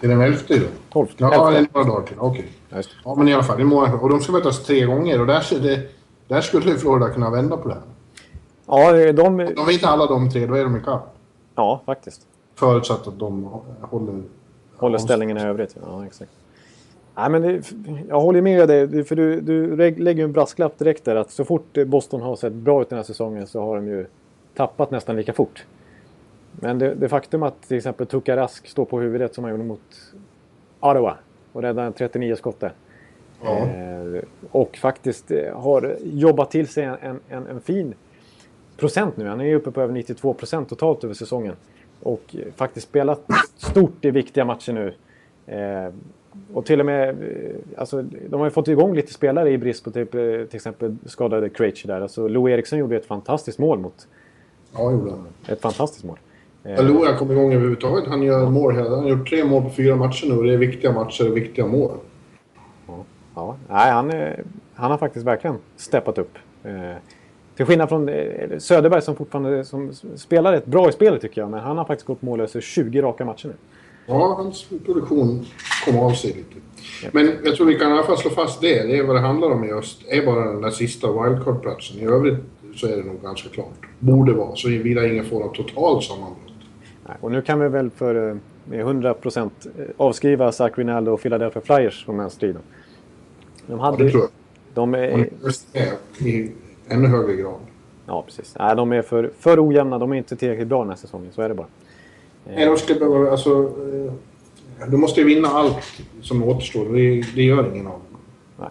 [0.00, 0.68] Det är den elfte idag.
[0.92, 1.06] 12.
[1.16, 2.16] Ja, det är några dagar till.
[2.18, 2.46] Okej.
[2.70, 2.82] Ja, det.
[3.04, 3.56] Ja, men i alla fall.
[3.56, 4.00] Det är månad.
[4.00, 5.80] Och de ska mötas tre gånger och där, det,
[6.28, 7.82] där skulle Florida kunna vända på det här.
[8.66, 9.36] Ja, de...
[9.36, 11.14] De vinner alla de tre, då är de i kapp.
[11.54, 12.20] Ja, faktiskt.
[12.54, 13.48] Förutsatt att de
[13.80, 14.22] håller...
[14.76, 15.76] Håller ställningen i övrigt.
[15.86, 16.30] Ja, exakt.
[17.14, 17.72] Nej, men det,
[18.08, 21.78] jag håller med dig, för du, du lägger en brasklapp direkt där att så fort
[21.86, 24.06] Boston har sett bra ut den här säsongen så har de ju
[24.54, 25.64] tappat nästan lika fort.
[26.52, 29.64] Men det, det faktum att till exempel Tuukka Rask står på huvudet som han gjorde
[29.64, 30.14] mot
[30.80, 31.16] Ottawa
[31.52, 32.72] och räddade en 39 skott där.
[33.42, 33.58] Ja.
[33.58, 37.94] Eh, och faktiskt eh, har jobbat till sig en, en, en fin
[38.76, 39.26] procent nu.
[39.26, 41.54] Han är uppe på över 92 procent totalt över säsongen.
[42.02, 43.20] Och faktiskt spelat
[43.56, 44.94] stort i viktiga matcher nu.
[45.46, 45.92] Eh,
[46.54, 49.84] och till och med, eh, alltså, de har ju fått igång lite spelare i brist
[49.84, 52.00] på typ, eh, till exempel skadade Krejci där.
[52.00, 54.08] Alltså, Lou Eriksson gjorde ett fantastiskt mål mot...
[54.72, 55.26] Ja, gjorde han.
[55.48, 56.18] Ett fantastiskt mål.
[56.64, 58.08] Eh, Ja, Loa kom igång överhuvudtaget.
[58.08, 58.90] Han gör mål hela...
[58.90, 61.36] Han har gjort tre mål på fyra matcher nu och det är viktiga matcher och
[61.36, 61.90] viktiga mål.
[63.34, 64.12] Ja, nej, han,
[64.74, 66.38] han har faktiskt verkligen steppat upp.
[67.56, 68.10] Till skillnad från
[68.58, 71.50] Söderberg som fortfarande som spelar rätt bra i spelet tycker jag.
[71.50, 73.54] Men han har faktiskt gått mållös i 20 raka matcher nu.
[74.06, 75.46] Ja, hans produktion
[75.84, 76.56] kom av sig lite.
[77.12, 78.82] Men jag tror vi kan i alla fall slå fast det.
[78.86, 80.00] Det är vad det handlar om i öst.
[80.08, 81.98] är bara den där sista wildcard-platsen.
[81.98, 82.38] I övrigt
[82.76, 83.86] så är det nog ganska klart.
[83.98, 84.56] Borde vara.
[84.56, 86.36] Så vill ingen får något totalt sammanbrott.
[87.20, 89.50] Och nu kan vi väl för eh, med 100%
[89.96, 92.62] avskriva Zach Rinaldo och Philadelphia Flyers från den striden.
[93.66, 94.30] De Ja, hade det tror jag.
[94.74, 95.28] De är
[96.26, 96.52] i
[96.88, 97.60] ännu högre grad.
[98.06, 98.54] ja, precis.
[98.58, 99.98] Nej, de är för, för ojämna.
[99.98, 101.32] De är inte tillräckligt bra den här säsongen.
[101.32, 101.66] Så är det bara.
[102.44, 103.30] Nej, de skulle behöva...
[103.30, 103.50] Alltså...
[103.50, 104.12] eh,
[104.90, 105.76] De måste ju vinna allt
[106.22, 106.84] som återstår.
[106.84, 108.02] Det, det gör ingen av dem.
[108.58, 108.68] Nej.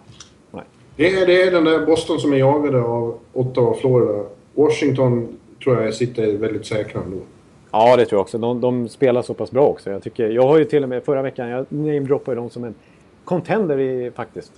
[0.50, 0.64] Nej.
[0.96, 4.24] Det är, det är den där Boston som är jagade av Ottawa och Florida.
[4.54, 5.28] Washington
[5.64, 7.16] tror jag sitter väldigt säkra ändå.
[7.70, 8.38] Ja, det tror jag också.
[8.38, 9.90] De, de spelar så pass bra också.
[9.90, 12.74] Jag, tycker, jag har ju till och med förra veckan, jag namedroppade dem som en
[13.24, 14.52] contender i, faktiskt.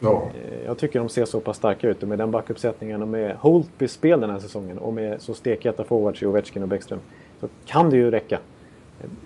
[0.00, 0.22] Ja.
[0.34, 3.92] Eh, Jag tycker de ser så pass starka ut med den backuppsättningen och med Holtbys
[3.92, 6.98] spel den här säsongen och med så stekheta forwards i Ovechkin och Bäckström
[7.40, 8.38] så kan det ju räcka.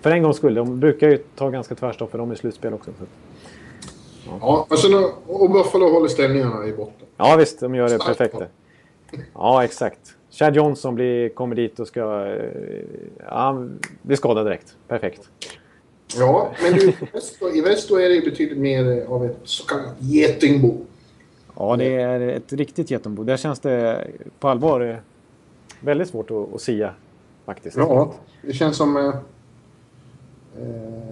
[0.01, 2.73] För en gångs skull, de brukar ju ta ganska tvärstopp för de är i slutspel
[2.73, 2.91] också.
[2.99, 3.05] Så.
[4.41, 4.93] Ja, och, sen,
[5.27, 7.07] och Buffalo håller ställningarna i botten.
[7.17, 8.51] Ja visst, de gör det Starkt perfekt.
[9.33, 9.99] Ja, exakt.
[10.29, 12.25] Chad Johnson blir, kommer dit och ska...
[12.25, 12.43] eh,
[13.29, 13.65] Ja,
[14.01, 14.75] blir skadad direkt.
[14.87, 15.29] Perfekt.
[16.17, 16.93] Ja, men du,
[17.57, 20.77] i väst är det ju betydligt mer av ett så kallat getingbo.
[21.55, 23.23] Ja, det är ett riktigt getingbo.
[23.23, 24.07] Där känns det
[24.39, 24.95] på allvar eh,
[25.79, 26.93] väldigt svårt att, att sia
[27.45, 27.77] faktiskt.
[27.77, 29.13] Ja, det känns som eh,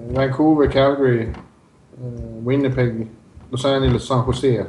[0.10, 3.08] Vancouver, Calgary, eh, Winnipeg,
[3.50, 4.66] Los Angeles, San Jose.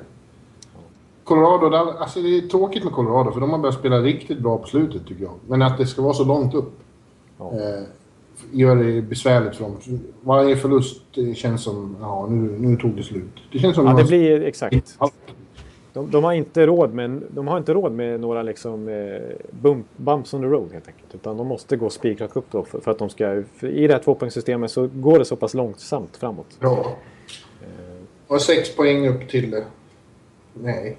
[1.24, 4.58] Colorado, där, alltså det är tråkigt med Colorado för de har börjat spela riktigt bra
[4.58, 5.32] på slutet tycker jag.
[5.48, 6.72] Men att det ska vara så långt upp
[7.38, 7.52] Ja.
[7.52, 7.82] eh,
[8.52, 9.76] gör det besvärligt för dem.
[10.20, 13.32] Varje förlust eh, känns som, ja nu, nu tog det slut.
[13.52, 14.98] Det känns som Ja, de det blir exakt.
[15.96, 19.86] De, de, har inte råd med, de har inte råd med några liksom, eh, bump,
[19.96, 21.14] bumps on the road helt enkelt.
[21.14, 23.42] Utan de måste gå spikrakt upp då för, för att de ska...
[23.60, 26.46] I det här tvåpoängssystemet så går det så pass långsamt framåt.
[26.60, 26.96] Ja.
[28.26, 29.54] Och sex poäng upp till...
[29.54, 29.60] eh,
[30.54, 30.96] Nej.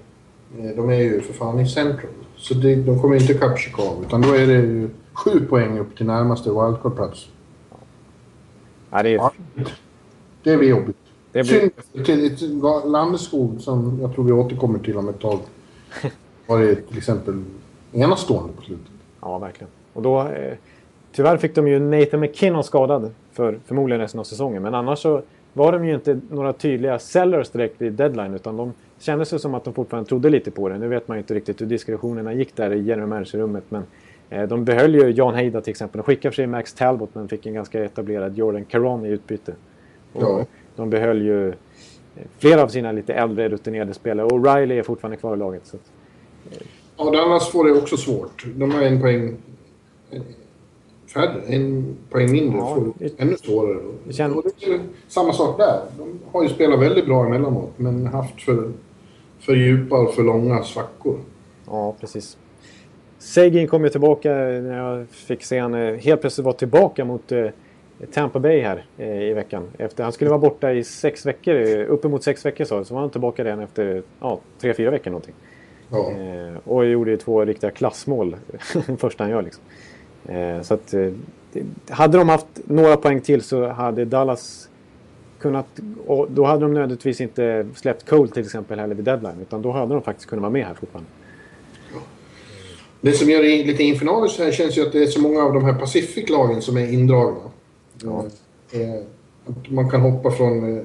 [0.58, 2.10] Eh, De är ju för fan i central.
[2.36, 4.02] Så det, de kommer inte ikapp Chicago.
[4.06, 7.28] Utan då är det ju sju poäng upp till närmaste wildcard-plats.
[8.90, 9.32] Ja, det är, Ja.
[10.42, 10.96] Det är jobbigt.
[11.32, 11.70] Det blir...
[12.04, 15.38] Till, till Landeskog som jag tror vi återkommer till om ett tag.
[16.46, 17.44] Var det till exempel
[17.92, 18.92] enastående på slutet.
[19.20, 19.70] Ja, verkligen.
[19.92, 20.54] Och då, eh,
[21.12, 24.62] tyvärr fick de ju Nathan McKinnon skadad för förmodligen resten av säsongen.
[24.62, 28.34] Men annars så var de ju inte några tydliga sellers direkt i deadline.
[28.34, 30.78] Utan de kändes ju som att de fortfarande trodde lite på det.
[30.78, 33.64] Nu vet man ju inte riktigt hur diskussionerna gick där i general manager-rummet.
[33.68, 33.82] Men
[34.30, 35.98] eh, de behöll ju John Heida till exempel.
[35.98, 39.52] De skickade för sig Max Talbot men fick en ganska etablerad Jordan Caron i utbyte.
[40.12, 40.44] Och Ja.
[40.78, 41.54] De behöll ju eh,
[42.38, 44.26] flera av sina lite äldre rutinerade spelare.
[44.26, 45.66] Och Riley är fortfarande kvar i laget.
[45.66, 45.82] Så att,
[46.96, 48.46] Ja, Dallas får det också svårt.
[48.56, 49.36] De har en poäng
[50.10, 50.22] eh,
[51.14, 52.58] färre, en poäng mindre.
[52.58, 53.78] Ja, får det- ännu svårare.
[54.04, 54.36] det känns-
[55.08, 55.80] samma sak där.
[55.98, 58.70] De har ju spelat väldigt bra emellanåt, men haft för,
[59.40, 61.18] för djupa och för långa svackor.
[61.66, 62.36] Ja, precis.
[63.18, 67.32] Seguin kom ju tillbaka när jag fick se han eh, helt plötsligt vara tillbaka mot
[67.32, 67.46] eh,
[68.12, 69.68] Tampa Bay här eh, i veckan.
[69.78, 73.00] Efter, han skulle vara borta i sex veckor, eh, uppemot sex veckor sa så var
[73.00, 75.34] han tillbaka redan efter ja, tre, fyra veckor någonting.
[75.90, 76.10] Ja.
[76.10, 78.36] Eh, och gjorde ju två riktiga klassmål
[78.98, 79.62] första han gör liksom.
[80.26, 81.12] Eh, så att eh,
[81.88, 84.68] hade de haft några poäng till så hade Dallas
[85.38, 85.66] kunnat,
[86.06, 89.70] och då hade de nödvändigtvis inte släppt Cole till exempel heller vid deadline, utan då
[89.70, 91.10] hade de faktiskt kunnat vara med här fortfarande.
[93.00, 95.54] Det som gör det lite infernaliskt här känns ju att det är så många av
[95.54, 97.40] de här Pacific-lagen som är indragna.
[98.02, 98.24] Ja.
[98.70, 99.02] Eh,
[99.68, 100.84] man kan hoppa från eh,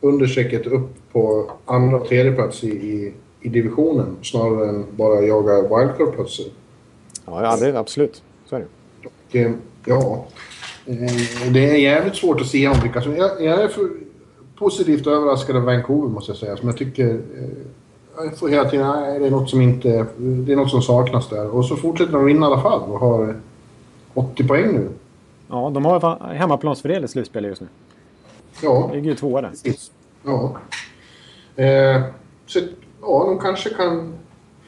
[0.00, 5.62] understrecket upp på andra och tredje plats i, i, i divisionen snarare än bara jaga
[5.62, 6.46] wildcard-platser.
[7.26, 8.22] Ja, ja det, absolut.
[8.46, 8.66] Så är det.
[9.08, 9.52] Och, eh,
[9.84, 10.26] ja,
[11.52, 13.16] det är jävligt svårt att se om vilka som...
[13.16, 13.90] Jag, jag är för
[14.58, 16.56] positivt överraskad av Vancouver måste jag säga.
[16.56, 17.20] Som jag tycker...
[18.16, 18.86] Jag får hela tiden...
[18.86, 20.06] Nej, det är något som inte...
[20.16, 21.54] Det är något som saknas där.
[21.54, 23.40] Och så fortsätter de vinna i alla fall och har
[24.14, 24.88] 80 poäng nu.
[25.52, 27.68] Ja, de har hemmaplansfördel i slutspelet just nu.
[28.62, 29.48] Ja, De ligger ju tvåa där.
[29.48, 29.92] precis.
[30.24, 30.56] Ja.
[31.56, 32.02] Eh,
[32.46, 32.58] så
[33.02, 34.14] ja, de kanske kan...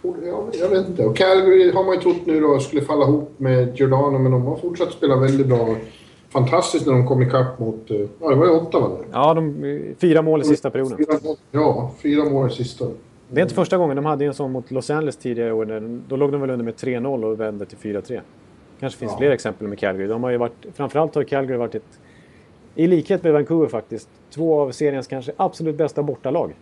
[0.03, 1.07] Ja, jag vet inte.
[1.07, 4.43] Och Calgary har man ju trott nu då skulle falla ihop med Giordano, men de
[4.47, 5.75] har fortsatt spela väldigt bra.
[6.31, 7.91] Fantastiskt när de kom ikapp mot...
[7.91, 8.89] eh, Ja, det var ju åtta va?
[9.13, 10.97] Ja, de, fyra mål i sista perioden.
[10.99, 11.19] Fyra
[11.51, 12.85] ja, fyra mål i sista.
[13.29, 13.97] Det är inte första gången.
[13.97, 16.01] De hade en sån mot Los Angeles tidigare i år.
[16.09, 18.21] Då låg de väl under med 3-0 och vände till 4-3.
[18.81, 19.19] Kanske finns Ja.
[19.19, 20.07] fler exempel med Calgary.
[20.09, 21.99] De har ju varit, framförallt har Calgary varit ett,
[22.75, 26.55] i likhet med Vancouver faktiskt, två av seriens kanske absolut bästa bortalag.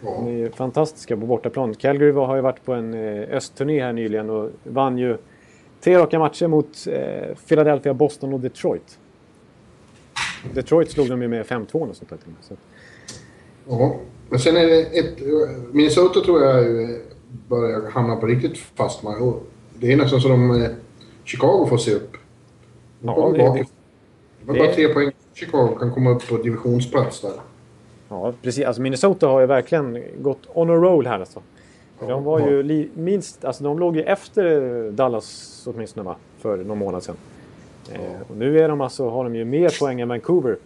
[0.00, 0.28] De Ja.
[0.28, 1.74] är ju fantastiska på bortaplan.
[1.74, 5.16] Calgary har ju varit på en eh, östturné här nyligen och vann ju
[5.80, 8.98] tre raka matcher mot eh, Philadelphia, Boston och Detroit.
[10.54, 12.16] Detroit slog de ju med 5-2 och sånt där.
[12.16, 12.36] till och med.
[12.40, 12.54] Så,
[13.68, 13.96] ja.
[14.30, 15.18] Men sen är det ett...
[15.72, 16.88] Minnesota tror jag eh,
[17.48, 19.34] börjar hamna på riktigt fast mark.
[19.78, 20.68] Det är nästan så de...
[21.24, 22.16] Chicago får se upp.
[23.00, 23.54] Ja, det- bakifrån.
[24.40, 25.10] Det var bara det- tre poäng.
[25.34, 27.32] Chicago kan komma upp på divisionsplats där.
[28.08, 28.64] ja, precis.
[28.64, 31.40] Alltså Minnesota har ju verkligen gått on a roll här alltså.
[32.00, 36.16] De var ju li, minst, alltså de låg ju efter Dallas åtminstone va?
[36.38, 37.16] För någon månad sedan.
[37.92, 40.56] Eh, och nu är de alltså, har de ju mer poäng än Vancouver.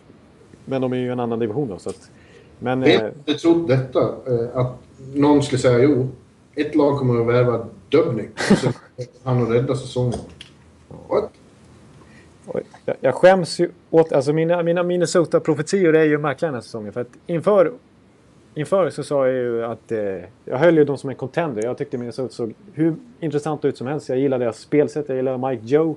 [0.65, 1.79] Men de är ju i en annan division då.
[1.79, 2.11] Så att,
[2.59, 4.01] men Vem eh, trott detta?
[4.03, 4.75] eh, Att
[5.15, 6.09] någon skulle säga jo,
[6.55, 8.29] ett lag kommer att värva Dubnik.
[9.25, 10.19] Han att rädda säsongen.
[11.09, 11.31] What?
[12.85, 14.13] Jag, jag skäms ju åt...
[14.13, 16.93] Alltså mina, mina Minnesota-profetior är ju märkliga den här säsongen.
[16.93, 17.73] För att inför,
[18.55, 19.93] inför så sa jag ju att...
[19.93, 19.99] Eh,
[20.45, 21.65] jag höll ju dem som en contender.
[21.65, 24.09] Jag tyckte Minnesota såg hur intressant ut som helst.
[24.09, 25.09] Jag gillar deras spelsätt.
[25.09, 25.97] Jag gillar Mike Joe.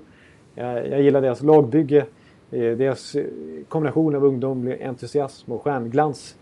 [0.55, 2.05] Jag, jag gillar deras lagbygge.
[2.51, 3.25] Eh, deras eh,
[3.69, 6.35] kombination av ungdomlig entusiasm och stjärnglans.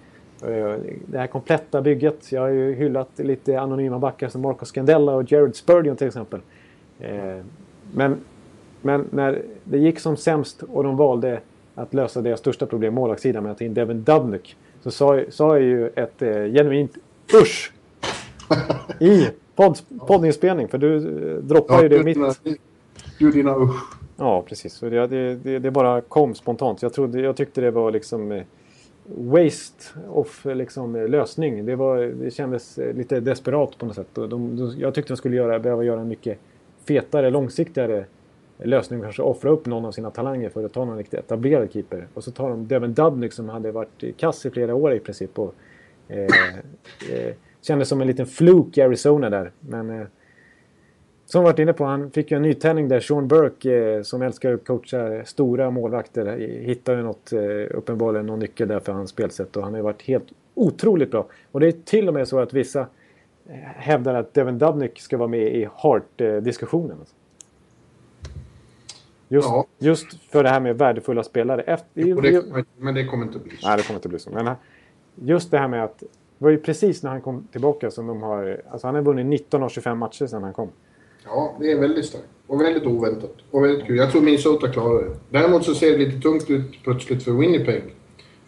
[0.44, 2.32] Eh, det här kompletta bygget.
[2.32, 6.40] Jag har ju hyllat lite anonyma backar som Marcus Scandella och Jared Spurgeon till exempel.
[7.00, 7.38] Eh,
[7.94, 8.18] men
[8.82, 11.39] men när det gick som sämst och de valde
[11.76, 14.56] att lösa deras största problem, målvaktssidan, med att ta in Devin Dubnyk.
[14.82, 16.98] Så sa, sa jag ju ett eh, genuint
[17.34, 17.74] usch
[19.00, 20.68] i podd, poddinspelning.
[20.68, 22.18] För du eh, droppade ju det mitt...
[23.20, 24.00] du dina usch.
[24.18, 24.80] Ja, precis.
[24.80, 26.82] Det, det, det, bara kom spontant.
[26.82, 28.44] Jag, trodde, jag tyckte det var liksom eh,
[29.06, 31.65] waste of eh, liksom, eh, lösning.
[31.65, 34.08] Det, var, det kändes lite desperat på något sätt.
[34.13, 36.39] De, de, jag tyckte de skulle göra, behöva göra en mycket
[36.88, 38.06] fetare, långsiktigare
[38.63, 39.02] lösning.
[39.02, 42.08] Kanske offra upp någon av sina talanger för att ta någon riktigt etablerad keeper.
[42.13, 45.39] Och så tar de Devin Dubnyk som hade varit kass i flera år i princip.
[45.39, 45.56] Och,
[46.08, 46.17] eh,
[47.13, 49.52] eh, kändes som en liten fluk i Arizona där.
[49.60, 50.08] Men eh,
[51.26, 53.00] som varit inne på, han fick ju en nytändning där.
[53.00, 58.39] Sean Burke eh, som älskar att coacha stora målvakter hittar ju något, eh, uppenbarligen någon
[58.39, 61.28] nyckel där för hans spelsätt och han har ju varit helt otroligt bra.
[61.52, 62.80] Och det är till och med så att vissa
[63.50, 66.98] eh, hävdar att Devin Dubnyk ska vara med i Hart-diskussionen.
[67.00, 67.15] Alltså.
[69.32, 69.65] Just, Ja.
[69.78, 71.62] just för det här med värdefulla spelare.
[71.62, 73.68] Efter, Och det, kommer- men det kommer inte bli så.
[73.68, 74.30] Nej, det kommer inte bli så.
[74.30, 74.56] Men
[75.15, 76.00] just det här med att...
[76.00, 78.62] Det var ju precis när han kom tillbaka som de har...
[78.72, 80.70] Alltså han har vunnit 19 av 25 matcher sedan han kom.
[81.26, 82.26] Ja, det är väldigt starkt.
[82.48, 83.36] Och väldigt oväntat.
[83.52, 83.98] Och väldigt kul.
[83.98, 85.15] Jag tror Minnesota klarar det.
[85.30, 87.84] Däremot så ser det lite tungt ut plötsligt för Winnipeg.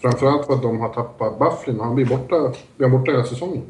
[0.01, 3.61] Framförallt för att de har tappat Bufflin och han blir borta, blir borta hela säsongen.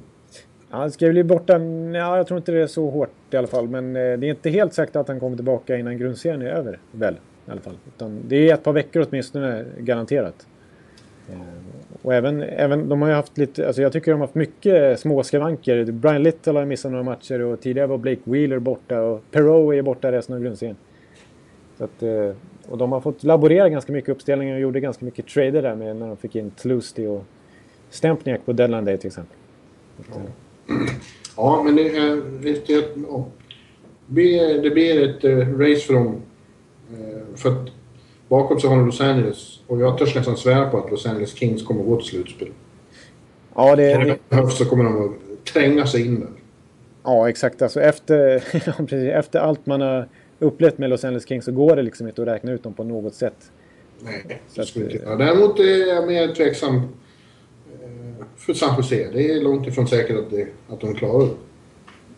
[0.72, 1.54] Han ska bli borta...
[1.94, 3.68] Ja, jag tror inte det är så hårt i alla fall.
[3.68, 6.80] Men eh, det är inte helt säkert att han kommer tillbaka innan grundserien är över.
[6.92, 7.14] Väl,
[7.48, 7.78] i alla fall.
[7.88, 10.48] Utan det är ett par veckor åtminstone garanterat.
[11.32, 11.38] Eh,
[12.02, 15.00] Och även, även, de har ju haft lite, alltså jag tycker de har haft mycket
[15.00, 15.86] små skavanker.
[15.86, 19.82] Brian Little har missat några matcher och tidigare var Blake Wheeler borta och Perrow är
[19.82, 20.78] borta resten av grundserien.
[21.78, 22.32] Så att, eh,
[22.70, 25.96] och de har fått laborera ganska mycket uppställningar och gjorde ganska mycket trader där med
[25.96, 27.24] när de fick in Tlusty och
[27.90, 29.38] Stempniak på deadline day till exempel.
[30.00, 30.22] Att, eh,
[31.38, 33.28] Ja, men det, är, det, det, ja.
[34.08, 36.22] blir, ett eh, race för dem.
[36.92, 37.70] Eh, för att
[38.28, 39.60] bakom så har de Los Angeles.
[39.68, 42.48] Och jag törs nästan svära på att Los Angeles Kings kommer att gå till slutspel.
[43.56, 46.30] Ja, det, Om det, behövs så kommer de att tränga sig in där.
[47.04, 47.62] ja, exakt.
[47.62, 48.44] Alltså efter,
[48.92, 50.08] ja, efter allt man har
[50.40, 52.84] upplevt med Los Angeles Kings så går det liksom inte att räkna ut dem på
[52.84, 53.52] något sätt.
[54.00, 55.16] Nej, det att, skulle inte eh, göra.
[55.16, 56.82] Däremot är jag mer tveksam eh,
[58.38, 59.10] för San Jose.
[59.14, 61.32] Det är långt ifrån säkert att, det, att de klarar det.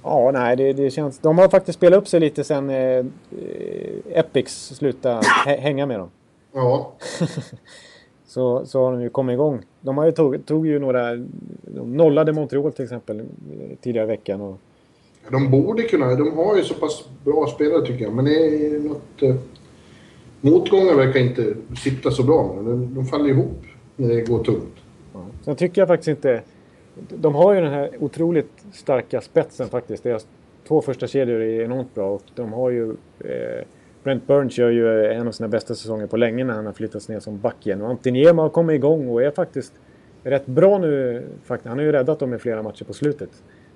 [0.03, 1.19] Ja, nej, det, det känns...
[1.19, 3.05] De har faktiskt spelat upp sig lite sen eh, eh,
[4.13, 6.09] Epics slutade hä- hänga med dem.
[6.53, 6.93] Ja,
[8.25, 9.61] Så, så har de ju kommit igång.
[9.81, 11.15] De har ju tog, tog ju några...
[11.61, 13.25] De nollade Montreal till exempel eh,
[13.81, 14.41] tidigare i veckan.
[14.41, 14.57] Och,
[15.31, 16.15] de borde kunna.
[16.15, 18.13] De har ju så pass bra spelare tycker jag.
[18.13, 19.21] Men det är något...
[19.21, 19.35] Eh,
[20.41, 22.55] motgångar verkar inte sitta så bra.
[22.55, 23.61] De, de faller ihop
[23.95, 24.73] när det går tungt.
[25.45, 26.41] Sen tycker jag faktiskt inte...
[27.09, 30.03] De har ju den här otroligt starka spetsen faktiskt.
[30.03, 30.27] Deras
[30.67, 32.89] två första kedjor är enormt bra och de har ju...
[33.19, 33.65] Eh,
[34.03, 37.09] Brent Burns gör ju en av sina bästa säsonger på länge när han har flyttats
[37.09, 37.81] ner som back igen.
[37.81, 39.73] Och Antiniema har kommit igång och är faktiskt
[40.23, 41.23] rätt bra nu.
[41.43, 41.67] faktiskt.
[41.67, 43.29] Han har ju räddat dem i flera matcher på slutet.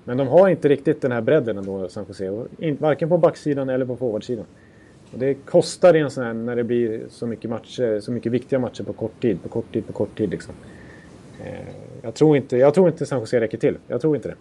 [0.04, 2.46] Men de har inte riktigt den här bredden ändå, San Jose.
[2.78, 4.44] Varken på backsidan eller på forwardsidan.
[5.12, 8.32] Och det kostar i en sån här när det blir så mycket matcher, så mycket
[8.32, 10.54] viktiga matcher på kort tid, på kort tid, på kort tid liksom.
[11.44, 11.52] Eh,
[12.02, 13.78] Jag tror, inte, jag tror inte San Jose räcker till.
[13.88, 14.34] Jag tror inte det.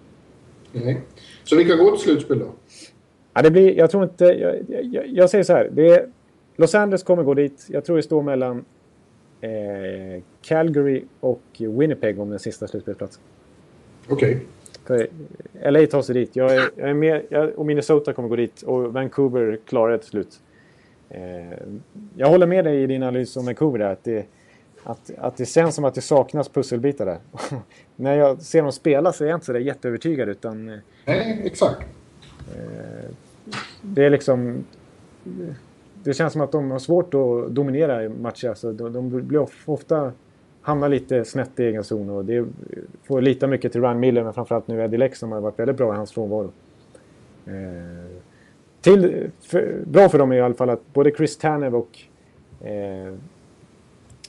[0.72, 1.02] Nej.
[1.44, 2.46] Så vilka går till slutspel då?
[3.34, 4.26] Ja, det blir, jag tror inte...
[4.26, 4.56] Jag,
[4.86, 5.70] jag, jag säger så här.
[5.74, 6.10] Det är,
[6.56, 7.66] Los Angeles kommer gå dit.
[7.70, 8.66] Jag tror det står mellan
[9.42, 13.22] eh, Calgary och Winnipeg om den sista slutspelsplatsen.
[14.10, 14.40] Okej.
[14.86, 15.08] För
[15.72, 16.36] LA tar sig dit.
[16.36, 18.62] Jag är, jag är med, jag, och Minnesota kommer gå dit.
[18.62, 20.40] Och Vancouver klarar det till slut.
[21.10, 21.58] Eh,
[22.16, 23.92] jag håller med dig i din analys om Vancouver där.
[23.92, 24.26] Att det,
[24.88, 27.18] att, att det känns som att det saknas pusselbitar där.
[27.96, 30.30] När jag ser dem spela så är jag inte så där jätteövertygad.
[30.30, 31.82] Utan, eh, Nej, exakt.
[33.82, 34.64] det är liksom...
[36.04, 38.50] Det känns som att de har svårt att dominera i matcher.
[38.50, 40.12] Alltså, de, de blir of- ofta
[40.62, 42.10] hamnar lite snett i egen zon.
[42.10, 42.46] Och det
[43.04, 45.78] får lita mycket till Ryan Miller, men framförallt nu Eddie Leck som har varit väldigt
[45.78, 46.52] bra i hans frånvaro.
[47.46, 48.12] Eh,
[48.82, 52.00] till, för, bra för dem är i alla fall att både Chris Tanev och
[52.68, 53.14] eh,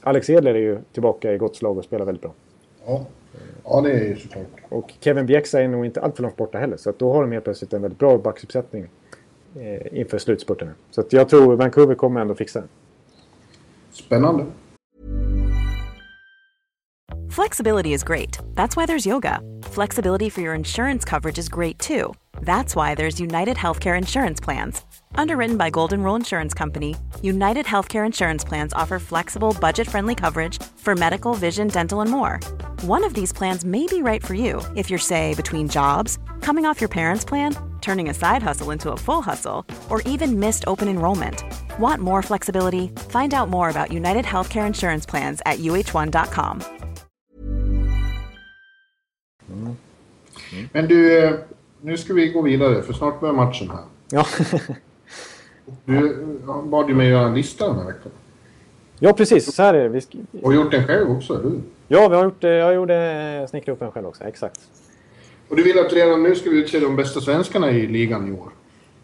[0.01, 2.33] Alex Edler är ju tillbaka i gott slag och spelar väldigt bra.
[2.85, 3.05] Ja,
[3.63, 4.45] ja det är ju såklart.
[4.69, 6.77] Och Kevin Bieksa är nog inte alltför långt borta heller.
[6.77, 8.87] Så att då har de helt plötsligt en väldigt bra backuppsättning
[9.59, 10.69] eh, inför slutspurten.
[10.91, 12.67] Så att jag tror Vancouver kommer ändå fixa det.
[13.91, 14.45] Spännande.
[17.31, 18.39] Flexibility is great.
[18.55, 19.39] That's why there's yoga.
[19.63, 22.13] Flexibility for your insurance coverage is great too.
[22.41, 24.83] That's why there's United Healthcare Insurance Plans.
[25.15, 30.61] Underwritten by Golden Rule Insurance Company, United Healthcare Insurance Plans offer flexible, budget friendly coverage
[30.77, 32.39] for medical, vision, dental, and more.
[32.81, 36.65] One of these plans may be right for you if you're, say, between jobs, coming
[36.65, 40.63] off your parents' plan, turning a side hustle into a full hustle, or even missed
[40.67, 41.43] open enrollment.
[41.79, 42.87] Want more flexibility?
[43.09, 46.61] Find out more about United Healthcare Insurance Plans at uh1.com.
[50.71, 51.39] Men du, eh,
[51.81, 53.83] nu ska vi gå vidare för snart börjar matchen här.
[54.11, 54.25] Ja,
[55.85, 58.11] Du eh, bad ju mig göra en lista den här veckan.
[58.99, 59.55] ja precis.
[59.55, 59.89] Så här är det.
[59.89, 61.61] Vi sk- Och gjort den själv också, eller hur?
[61.87, 64.23] ja, vi har gjort, eh, jag gjorde snickra upp en själv också.
[64.23, 64.59] Exakt.
[65.49, 68.31] Och du vill att redan nu ska vi utse de bästa svenskarna i ligan i
[68.31, 68.49] år?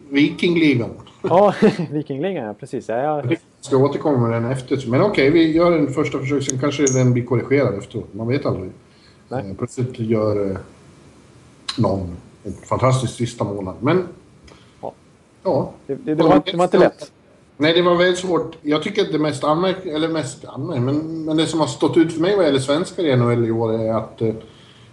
[0.09, 0.89] Vikingligan.
[1.21, 1.53] Ja,
[1.91, 2.89] Vikingligan, ja precis.
[2.89, 4.89] Ja, jag, ska återkomma med den efter.
[4.89, 8.13] Men okej, vi gör en första försök, sen kanske den blir korrigerad efteråt.
[8.13, 8.71] Man vet aldrig.
[9.29, 9.49] Nej.
[9.49, 10.57] Eh, Plötsligt gör eh,
[11.77, 13.75] någon en fantastisk sista månad.
[13.79, 14.07] Men...
[15.45, 15.71] Ja.
[15.87, 17.11] Det, det, det, var, det var inte lätt.
[17.57, 18.57] Nej, det var väldigt svårt.
[18.61, 19.85] Jag tycker att det mest anmärk...
[19.85, 20.81] Eller mest anmärk...
[20.81, 23.51] Men, men det som har stått ut för mig vad gäller svenskar i NHL i
[23.51, 24.33] år är att eh,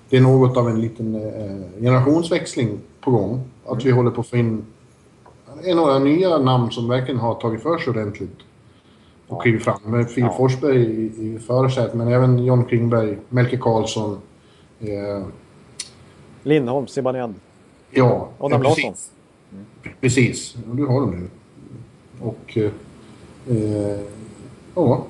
[0.09, 3.41] det är något av en liten eh, generationsväxling på gång.
[3.67, 4.65] Att vi håller på att få in...
[5.63, 8.39] Det är några nya namn som verkligen har tagit för sig ordentligt.
[9.29, 9.79] och kliver fram.
[9.85, 10.37] Med Filip Ja.
[10.37, 14.19] Forsberg i, i förarsätet, men även John Klingberg, Melker Karlsson.
[14.81, 15.27] Eh,
[16.43, 17.35] Lindholm, Zibanejad,
[17.91, 18.95] ja, Adam ja, Larsson.
[20.01, 20.57] Precis.
[20.71, 21.29] Och du har dem nu.
[22.21, 22.59] Och...
[22.59, 22.71] Eh,
[23.57, 24.01] eh,
[24.75, 25.07] ja,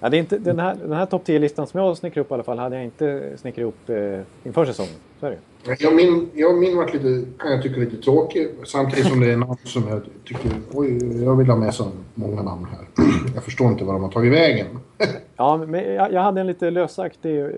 [0.00, 2.34] Ja, det är inte, den här, den här topp 10-listan som jag snickrar upp i
[2.34, 4.94] alla fall hade jag inte snickrat upp eh, inför säsongen.
[5.20, 5.40] Så är det ju.
[5.78, 8.48] Jag min, jag min varit lite, kan jag tycka lite tråkig.
[8.64, 12.42] Samtidigt som det är namn som jag tycker, oj, jag vill ha med så många
[12.42, 13.04] namn här.
[13.34, 14.66] Jag förstår inte var de har tagit vägen.
[15.36, 17.48] Ja, men jag, jag hade en lite lösaktig eh,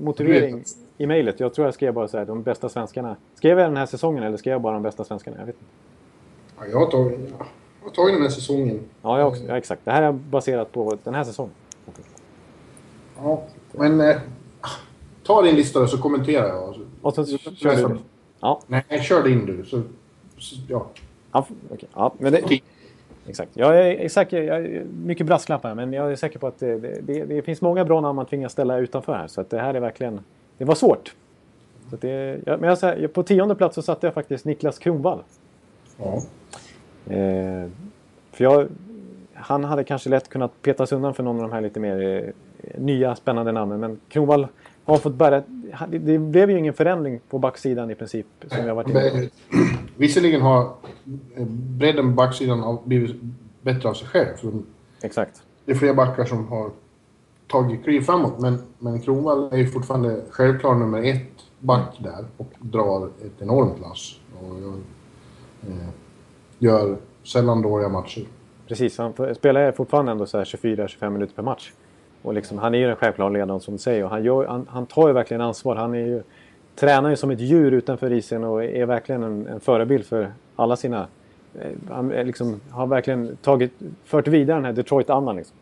[0.00, 0.64] motivering
[0.98, 1.40] i mejlet.
[1.40, 3.16] Jag tror jag skrev bara så här, de bästa svenskarna.
[3.34, 5.36] Skrev jag den här säsongen eller skrev jag bara de bästa svenskarna?
[5.38, 5.66] Jag vet inte.
[6.58, 7.46] Ja, jag, har tagit, jag
[7.84, 8.80] har tagit den här säsongen.
[9.02, 9.84] Ja, jag också, ja, exakt.
[9.84, 11.52] Det här är baserat på den här säsongen.
[13.22, 13.42] Ja,
[13.72, 14.16] men eh,
[15.26, 16.74] ta din lista då så kommenterar jag.
[17.02, 17.98] Och så kör du.
[18.40, 19.64] Ja, Nej, kör din du.
[19.64, 19.82] Så,
[20.38, 20.86] så, ja.
[21.32, 21.88] ja, okej.
[21.94, 22.60] ja men det,
[23.26, 23.50] exakt.
[23.54, 27.24] Jag är säker, jag är mycket brasklappar men jag är säker på att det, det,
[27.24, 29.26] det, finns många bra namn man tvingas ställa utanför här.
[29.26, 30.20] Så att det här är verkligen,
[30.58, 31.14] det var svårt.
[31.90, 35.22] Så det, jag, men jag, på tionde plats så satte jag faktiskt Niklas Kronwall.
[35.96, 36.22] Ja.
[37.14, 37.70] Eh,
[38.32, 38.68] för jag,
[39.34, 42.24] han hade kanske lätt kunnat petas undan för någon av de här lite mer
[42.62, 43.80] eh, nya spännande namnen.
[43.80, 44.46] Men Kronwall
[44.86, 45.42] har fått bära...
[45.88, 48.26] Det, blev ju ingen förändring på backsidan i princip.
[48.46, 49.28] Som jag varit inne på.
[49.96, 50.60] Visserligen har
[51.36, 53.16] eh, bredden på backsidan blivit
[53.62, 54.36] bättre av sig själv.
[54.36, 54.52] För
[55.02, 55.42] Exakt.
[55.64, 56.70] det är fler backar som har
[57.46, 58.40] tagit kliv framåt.
[58.40, 63.80] Men, men Kronwall är ju fortfarande självklar nummer ett back där och drar ett enormt
[63.80, 64.20] lass.
[64.40, 64.74] Och gör,
[65.62, 65.88] eh,
[66.58, 68.26] gör sällan dåliga matcher.
[68.68, 71.72] Precis, han spelar fortfarande ändå så här 24-25 minuter per match.
[72.26, 74.04] Och liksom, han är ju den självklara ledaren som du säger.
[74.04, 75.76] Och han, gör, han, han tar ju verkligen ansvar.
[75.76, 76.22] Han är ju,
[76.74, 80.76] tränar ju som ett djur utanför isen och är verkligen en, en förebild för alla
[80.76, 81.06] sina...
[81.54, 83.72] eh, Han liksom, har verkligen tagit,
[84.04, 85.36] fört vidare den här Detroit-andan.
[85.36, 85.56] Liksom.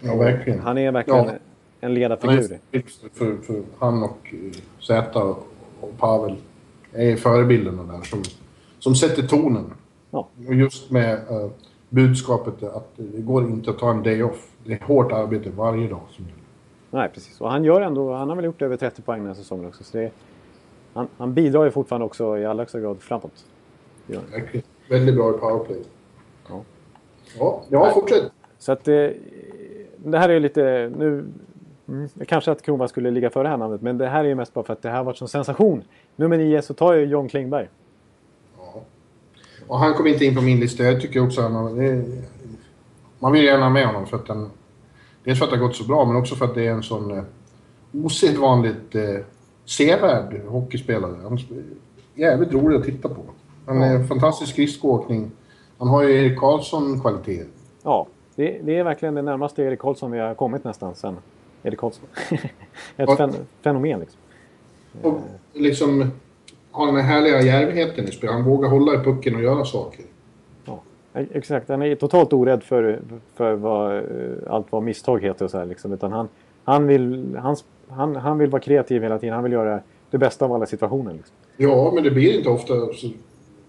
[0.00, 0.60] Ja, verkligen.
[0.60, 1.30] Han är verkligen Ja.
[1.30, 1.38] en
[1.80, 2.58] Han ledarfigur.
[2.72, 2.82] är
[3.14, 4.38] för, för han och eh,
[4.80, 5.22] Zäta
[5.80, 6.36] och Pavel
[6.92, 8.22] är förebilderna där som,
[8.78, 9.64] som sätter tonen.
[10.10, 10.28] Ja.
[10.48, 11.50] Och just med eh,
[11.88, 14.48] budskapet att det går inte att ta en day off.
[14.64, 16.38] Det är hårt arbete varje dag som gäller.
[16.90, 17.40] Nej, precis.
[17.40, 19.84] Och han gör ändå, han har väl gjort över 30 poäng den här säsongen också.
[19.84, 20.10] Så det,
[20.92, 23.46] han, han bidrar ju fortfarande också i allra högsta grad framåt.
[24.06, 24.18] Det.
[24.32, 24.66] Verkligen.
[24.90, 25.82] Väldigt bra i powerplay.
[26.48, 26.62] Ja.
[27.38, 28.32] Ja, ja fortsätt.
[28.58, 29.08] Så att eh,
[29.96, 30.92] det här är ju lite...
[30.96, 31.24] Nu,
[31.88, 34.34] mm, kanske att Kronwall skulle ligga före det här namnet, men det här är ju
[34.34, 35.82] mest bara för att det här har varit som sensation.
[36.16, 37.68] Nummer nio så tar jag John Klingberg.
[39.68, 39.74] Ja.
[39.74, 40.82] Och han kom inte in på min lista.
[40.82, 42.04] Jag tycker också att han, det,
[43.18, 44.50] man vill gärna ha med honom för att han...
[45.24, 46.82] Dels för att det har gått så bra, men också för att det är en
[46.82, 47.24] sån eh,
[47.92, 49.02] osedvanligt eh,
[49.64, 51.16] sevärd hockeyspelare.
[51.22, 51.38] Han
[52.14, 53.22] jävligt rolig att titta på.
[53.66, 55.30] Han är fantastisk skridskoåkning.
[55.78, 57.46] Han har ju Erik Karlsson-kvaliteter.
[57.82, 61.16] Ja, det, det är verkligen det närmaste Erik Karlsson vi har kommit nästan sen
[61.62, 62.04] Erik Karlsson.
[62.96, 64.20] Ett fen, fenomen liksom.
[65.02, 65.20] Och
[65.52, 66.10] liksom
[66.78, 68.34] har den här härliga djärvheten i spelet.
[68.34, 70.04] Han vågar hålla i pucken och göra saker.
[70.64, 70.80] Ja,
[71.12, 71.68] exakt.
[71.68, 73.00] Han är totalt orädd för,
[73.34, 74.02] för vad, eh,
[74.48, 75.92] allt vad misstag heter och så här, liksom.
[75.92, 76.28] Utan han,
[76.64, 77.56] han, vill, han,
[77.88, 79.34] han, han vill vara kreativ hela tiden.
[79.34, 81.12] Han vill göra det bästa av alla situationer.
[81.12, 81.34] Liksom.
[81.56, 83.10] Ja, men det blir inte ofta så,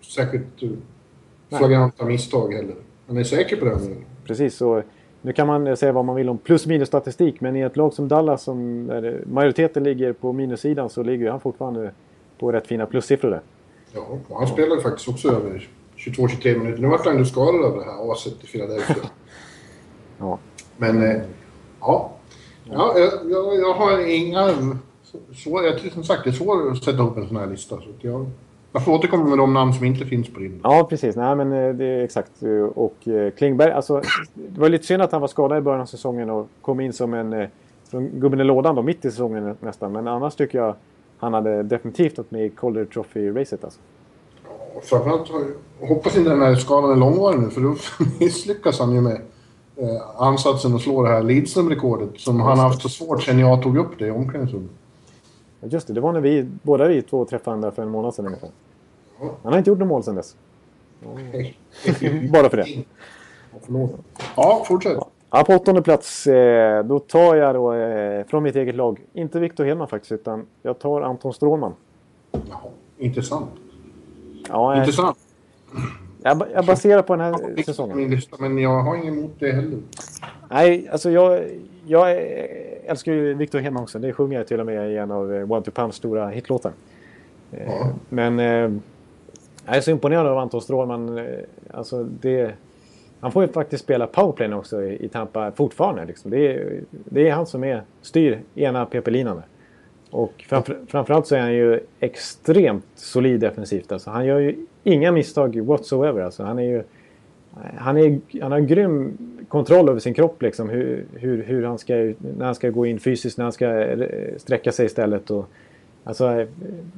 [0.02, 2.76] särskilt eh, flagranta misstag heller.
[3.08, 3.72] Han är säker på det.
[3.72, 3.80] här.
[4.26, 4.84] Precis, så
[5.22, 7.42] nu kan man säga vad man vill om plus minus statistik.
[7.42, 8.86] Men i ett lag som Dallas, som
[9.26, 11.92] majoriteten ligger på minussidan, så ligger han fortfarande
[12.40, 13.42] på rätt fina plussiffror där.
[13.94, 15.68] Ja, och han spelade faktiskt också över
[15.98, 16.82] 22-23 minuter.
[16.82, 18.96] Nu vart han ju skadad av det här aset i Philadelphia.
[20.22, 20.40] Ja.
[20.78, 21.22] Men, eh,
[21.80, 22.12] ja.
[22.64, 22.94] ja
[23.30, 24.50] jag, jag, har inga...
[25.34, 27.76] Så, jag som sagt det är svårt att sätta ihop en sån här lista.
[27.76, 28.26] Så att jag,
[28.72, 30.60] jag får återkomma med de namn som inte finns på din.
[30.64, 31.16] Ja, precis.
[31.16, 32.44] Nej, men eh, det är exakt.
[32.44, 34.02] Eh, Och eh, Klingberg, alltså,
[34.34, 36.94] det var lite synd att han var skadad i början av säsongen och kom in
[36.94, 37.50] som en eh,
[37.84, 39.92] som gubben i lådan då, mitt i säsongen nästan.
[39.92, 40.76] Men annars tycker jag
[41.20, 43.64] han hade definitivt varit med i Calder Trophy-racet.
[43.64, 43.80] Alltså.
[44.76, 45.30] Och framförallt
[45.80, 47.76] hoppas inte den här skadan är långvarig nu för då
[48.20, 49.22] misslyckas han ju med
[49.76, 53.64] eh, ansatsen att slå det här Lidström-rekordet som han har haft så svårt sen jag
[53.64, 54.72] tog upp det i omklädningsrummet.
[55.60, 57.90] Ja, Just det, det var när vi, båda vi två träffade honom där för en
[57.90, 58.50] månad sedan ungefär.
[59.20, 59.36] Ja.
[59.44, 60.36] Han har inte gjort något mål sedan dess.
[62.32, 62.68] Bara för det.
[63.52, 63.92] Ja, förlåt.
[64.36, 64.98] Ja, fortsätt.
[65.32, 69.40] Ja, på åttonde plats, eh, då tar jag då eh, från mitt eget lag, inte
[69.40, 71.74] Victor Hedman faktiskt, utan jag tar Anton Strålman.
[72.32, 72.60] Jaha,
[72.98, 73.50] intressant.
[74.50, 75.18] Ja, Intressant.
[76.24, 77.98] jag, jag baserar på den här Jag säsongen.
[77.98, 79.78] min lista, men jag har ingen emot det heller.
[80.50, 81.40] Nej, alltså jag,
[81.88, 82.12] jag
[82.86, 84.00] älskar ju Victor Hedman också.
[84.00, 86.72] Det sjunger jag till och med i en av eh, One Two Punch stora hitlåtar.
[87.52, 88.46] Eh, Men eh,
[89.66, 91.18] jag är så imponerad av Anton Strålman.
[91.18, 91.24] Eh,
[91.74, 92.52] Alltså det,
[93.20, 96.06] han får ju faktiskt spela powerplay också i, i Tampa fortfarande.
[96.06, 96.32] Liksom.
[96.32, 99.42] Det, är, det är han som är, styr ena PP-linan
[100.12, 103.92] Och framför, framförallt så är han ju extremt solid defensivt.
[103.92, 106.22] Alltså, han gör ju inga misstag whatsoever.
[106.22, 106.84] Alltså, han, är ju,
[107.78, 109.18] han, är, han har grym
[109.48, 110.42] kontroll över sin kropp.
[110.42, 111.94] Liksom, hur, hur, hur han ska,
[112.38, 115.32] när han ska gå in fysiskt, när han ska eh, sträcka sig istället.
[115.32, 115.46] Och,
[116.04, 116.48] alltså, eh,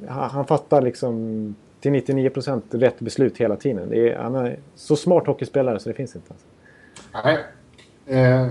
[0.08, 3.90] han fattar liksom till 99 procent rätt beslut hela tiden.
[3.90, 6.32] Det är, han är så smart hockeyspelare så det finns inte.
[6.32, 6.46] Alltså.
[7.24, 7.38] Nej.
[8.06, 8.48] Eh,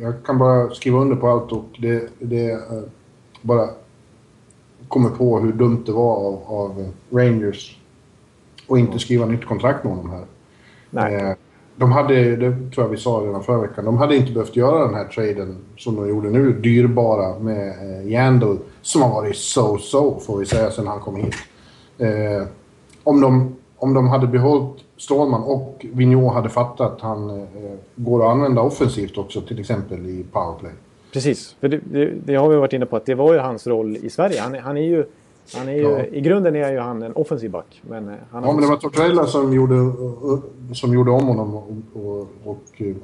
[0.00, 2.82] jag kan bara skriva under på allt och det, det eh,
[3.42, 3.68] bara
[4.88, 7.78] kommer på hur dumt det var av, av Rangers
[8.68, 10.24] att inte skriva nytt kontrakt med honom här.
[10.90, 11.14] Nej.
[11.14, 11.36] Eh,
[11.76, 14.86] de hade, det tror jag vi sa redan förra veckan, de hade inte behövt göra
[14.86, 20.20] den här traden som de gjorde nu, dyrbara med eh, Yandel, som har varit so-so
[20.20, 21.34] får vi säga sen han kom hit.
[21.98, 22.46] Eh,
[23.04, 27.46] om, de, om de hade behållit Stålman och Vigneault hade fattat att han eh,
[27.96, 30.72] går att använda offensivt också, till exempel i powerplay.
[31.12, 33.66] Precis, för det, det, det, har vi varit inne på att det var ju hans
[33.66, 34.40] roll i Sverige.
[34.40, 35.04] Han, han är ju,
[35.54, 36.04] han är ju ja.
[36.04, 37.82] I grunden är ju han en offensiv back.
[37.88, 39.92] Men, eh, han ja, men det var Tortorella som gjorde,
[40.74, 42.96] som gjorde om honom och, och, och eh,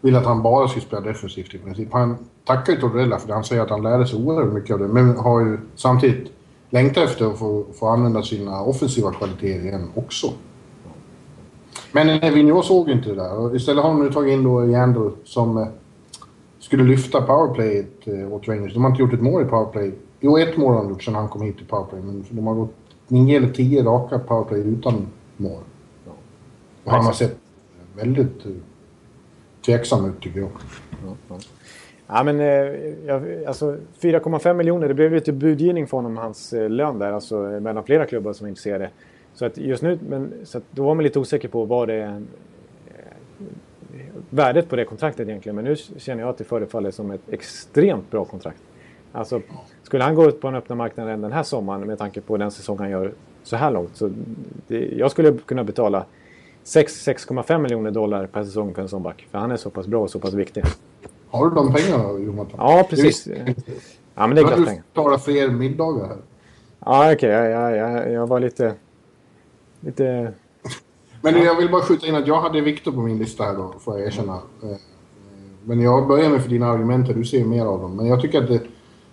[0.00, 1.88] ville att han bara skulle spela defensivt i princip.
[1.92, 3.34] Han tackar ju Tortorella för det.
[3.34, 6.32] Han säger att han lärde sig oerhört mycket av det, men har ju samtidigt
[6.74, 10.32] längtar efter att få, få använda sina offensiva kvaliteter igen också.
[11.92, 13.56] Men Vigneault såg inte det där.
[13.56, 15.66] Istället har de nu tagit in då Yandel som eh,
[16.58, 18.74] skulle lyfta powerplayet eh, åt Rangers.
[18.74, 19.94] De har inte gjort ett mål i powerplay.
[20.20, 22.02] Jo, ett mål har de gjort sedan han kom hit i powerplay.
[22.02, 22.74] Men de har gått
[23.08, 25.06] nio eller tio raka powerplay utan
[25.36, 25.62] mål.
[26.84, 27.38] Och han har sett
[27.96, 28.52] väldigt eh,
[29.66, 30.50] tveksam ut tycker jag.
[31.06, 31.36] Ja, ja.
[32.06, 36.98] Ja, men, eh, alltså 4,5 miljoner, det blev lite budgivning från honom, hans eh, lön
[36.98, 38.90] där, alltså mellan flera klubbar som är intresserade.
[39.34, 42.02] Så att just nu, men, så att då var man lite osäker på vad det
[42.02, 42.16] eh,
[44.30, 45.56] värdet på det kontraktet egentligen.
[45.56, 48.62] Men nu känner jag att det förefaller som ett extremt bra kontrakt.
[49.12, 49.40] Alltså,
[49.82, 52.50] skulle han gå ut på den öppna marknaden den här sommaren med tanke på den
[52.50, 53.96] säsong han gör så här långt.
[53.96, 54.10] Så
[54.66, 56.04] det, jag skulle kunna betala
[56.64, 59.26] 6-6,5 miljoner dollar per säsong för en sån back.
[59.30, 60.64] För han är så pass bra och så pass viktig.
[61.34, 62.56] Har du de pengarna Jonathan?
[62.56, 63.28] Ja, precis.
[64.14, 64.72] Ja, men det är klart pengar.
[64.72, 66.16] Du betala fler middagar här.
[66.84, 67.14] Ja, okej.
[67.14, 67.50] Okay.
[67.50, 68.74] Jag, jag, jag, jag var lite...
[69.80, 70.32] Lite...
[71.20, 73.74] Men jag vill bara skjuta in att jag hade Viktor på min lista här då,
[73.78, 74.34] får jag erkänna.
[74.34, 74.76] Eh,
[75.64, 77.96] men jag börjar med för dina argument du ser mer av dem.
[77.96, 78.60] Men jag tycker att det,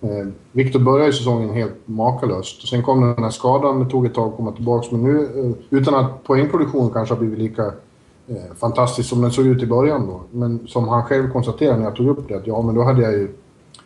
[0.02, 2.68] eh, Viktor började säsongen helt makalöst.
[2.68, 4.88] Sen kom den här skadan, det tog ett tag att komma tillbaka.
[4.92, 7.74] Men nu, eh, utan att poängproduktionen kanske har blivit lika
[8.28, 10.22] eh, fantastiskt som den såg ut i början då.
[10.32, 13.02] Men som han själv konstaterade när jag tog upp det, att ja men då hade
[13.02, 13.28] jag ju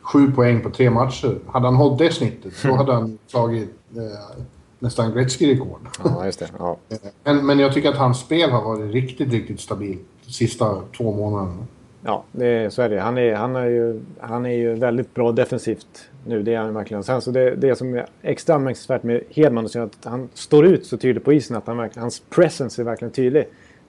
[0.01, 1.39] sju poäng på tre matcher.
[1.47, 4.41] Hade han hållit det snittet, då hade han slagit eh,
[4.79, 5.79] nästan Gretzky-rekord.
[6.03, 6.47] Ja, just det.
[6.59, 6.77] Ja.
[7.23, 11.13] men, men jag tycker att hans spel har varit riktigt, riktigt stabilt de sista två
[11.13, 11.65] månaderna.
[12.07, 12.99] Ja, det, så är det.
[12.99, 16.43] Han är, han, är ju, han är ju väldigt bra defensivt nu.
[16.43, 17.03] Det är han verkligen.
[17.03, 20.85] Sen så det, det som är extra anmärkningsvärt med Hedman är att han står ut
[20.85, 21.57] så tydligt på isen.
[21.57, 23.45] Att han, hans presence är verkligen tydlig.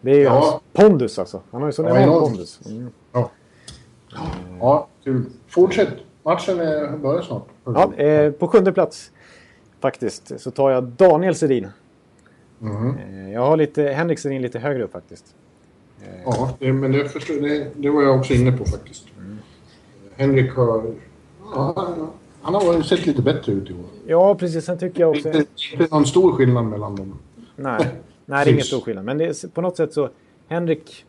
[0.06, 0.30] Det är ju ja.
[0.30, 1.40] hans pondus alltså.
[1.50, 2.60] Han har ju sån ja, enorm pondus.
[2.66, 2.90] Mm.
[3.12, 3.30] Ja.
[4.60, 5.24] ja, kul.
[5.48, 5.94] Fortsätt.
[6.22, 6.56] Matchen
[7.02, 7.46] börjar snart.
[7.64, 9.10] Ja, eh, på sjunde plats
[9.80, 11.68] faktiskt så tar jag Daniel Sedin.
[12.60, 12.96] Mm.
[12.96, 15.34] Eh, jag har lite, Henrik Sedin lite högre upp faktiskt.
[16.02, 16.22] Eh.
[16.24, 19.04] Ja, det, men det, förstår, det, det, var jag också inne på faktiskt.
[19.18, 19.38] Mm.
[20.16, 20.84] Henrik har...
[21.54, 21.94] Ja,
[22.42, 23.84] han har sett lite bättre ut i år.
[24.06, 24.64] Ja, precis.
[24.64, 25.28] Sen tycker jag också...
[25.28, 27.18] Inte, inte någon stor skillnad mellan dem.
[27.56, 27.88] Nej.
[28.26, 29.04] Nej, det är ingen stor skillnad.
[29.04, 30.08] Men är, på något sätt så...
[30.48, 31.04] Henrik...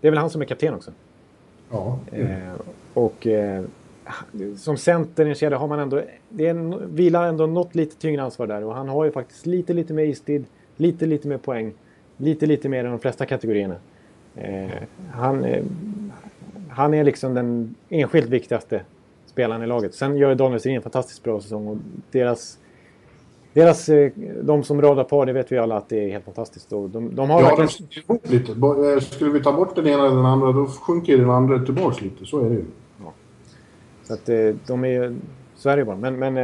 [0.00, 0.90] Det är väl han som är kapten också?
[1.70, 1.98] Ja.
[2.12, 2.52] Eh,
[2.94, 3.64] och eh,
[4.56, 6.02] som center i en kedja har man ändå...
[6.28, 8.64] Det är vilar ändå något lite tyngre ansvar där.
[8.64, 10.44] Och han har ju faktiskt lite, lite mer istid.
[10.76, 11.72] Lite, lite mer poäng.
[12.16, 13.76] Lite, lite mer än de flesta kategorierna.
[14.34, 14.70] Eh,
[15.12, 15.64] han, eh,
[16.70, 18.80] han är liksom den enskilt viktigaste
[19.26, 19.94] spelaren i laget.
[19.94, 21.66] Sen gör Daniel Sedin en fantastiskt bra säsong.
[21.66, 21.76] Och
[22.10, 22.58] deras
[23.56, 24.10] deras, eh,
[24.42, 26.70] de som radar par, det vet vi alla att det är helt fantastiskt.
[26.70, 27.88] De, de har ja, verkligen...
[27.88, 28.52] de ihop lite.
[28.52, 32.04] Eh, skulle vi ta bort den ena eller den andra, då sjunker den andra tillbaka
[32.04, 32.26] lite.
[32.26, 32.64] Så är det ju.
[33.04, 33.12] Ja.
[34.02, 35.16] Så att eh, de är
[35.54, 35.96] Så är det bara.
[35.96, 36.36] Men, men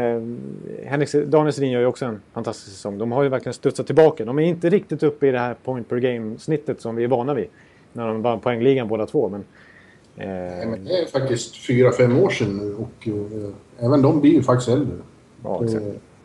[0.84, 2.98] Henrik, Daniel Sedin gör ju också en fantastisk säsong.
[2.98, 4.24] De har ju verkligen studsat tillbaka.
[4.24, 7.34] De är inte riktigt uppe i det här point per game-snittet som vi är vana
[7.34, 7.46] vid.
[7.92, 9.28] När de vann poängligan båda två.
[9.28, 9.44] Men,
[10.16, 10.28] eh...
[10.28, 14.32] Nej, men det är faktiskt fyra, fem år sedan nu och eh, även de blir
[14.32, 14.96] ju faktiskt äldre.
[15.44, 15.84] Ja, exakt.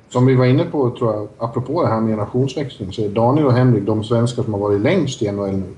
[0.10, 3.46] Som vi var inne på, tror jag, apropå det här med generationsväxling, så är Daniel
[3.46, 5.74] och Henrik de svenskar som har varit längst i NHL nu.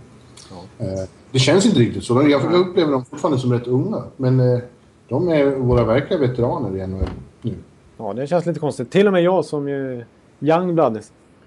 [0.49, 0.85] Ja.
[0.85, 2.29] Eh, det känns inte riktigt så.
[2.29, 4.03] Jag upplever dem fortfarande som rätt unga.
[4.17, 4.59] Men eh,
[5.07, 7.09] de är våra verkliga veteraner i NHL
[7.41, 7.55] nu.
[7.97, 8.91] Ja, det känns lite konstigt.
[8.91, 10.03] Till och med jag som ju
[10.39, 10.97] Youngblood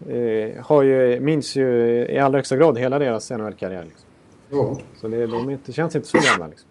[0.09, 3.85] eh, har ju, minns ju i allra högsta grad hela deras NHL-karriär.
[3.85, 4.09] Liksom.
[4.51, 4.76] Ja.
[5.01, 6.47] Så det, de inte, känns inte så gamla.
[6.47, 6.68] Liksom.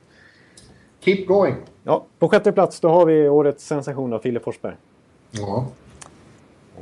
[0.99, 1.55] Keep going.
[1.83, 4.75] Ja, på sjätte plats då har vi årets sensation av Filip Forsberg.
[5.31, 5.65] Ja.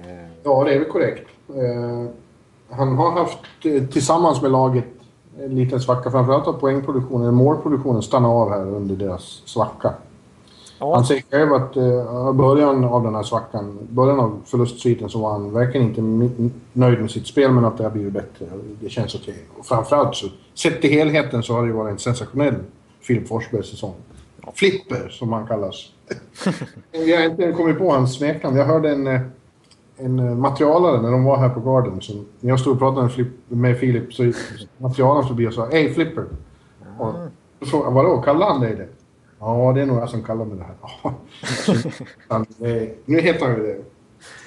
[0.08, 1.28] Eh, ja, det är väl korrekt.
[1.50, 2.10] Eh,
[2.70, 4.86] han har haft, eh, tillsammans med laget,
[5.40, 6.12] en liten svacka.
[6.12, 9.94] Framförallt har poängproduktionen, målproduktionen stannat av här under deras svacka.
[10.80, 15.20] ja, Han säger själv att i början av den här svackan, början av förlustsviten så
[15.20, 16.02] var han verkligen inte
[16.74, 18.46] nöjd med sitt spel men att det har blivit bättre.
[18.82, 19.44] Det känns okej.
[19.58, 22.56] Och framförallt så, sett till helheten så har det ju varit en sensationell
[23.02, 23.94] Filip Forsberg-säsong.
[24.54, 25.90] Flipper, som han kallas.
[26.92, 28.58] Jag har inte kommit på hans smeknamn.
[28.58, 29.32] Jag hörde en,
[30.00, 32.02] en eh, materialare när de var här på Garden.
[32.02, 34.36] Som, när jag stod och pratade med, Flip, med Filip så gick
[34.78, 36.24] materialaren förbi och sa Hej Flipper!
[36.98, 37.14] Och
[37.60, 38.88] då frågade jag, vadå, kallar han dig det?
[39.40, 41.14] Ja, det är nog jag som kallar mig det här.
[42.66, 43.78] Eh, nu heter han ju det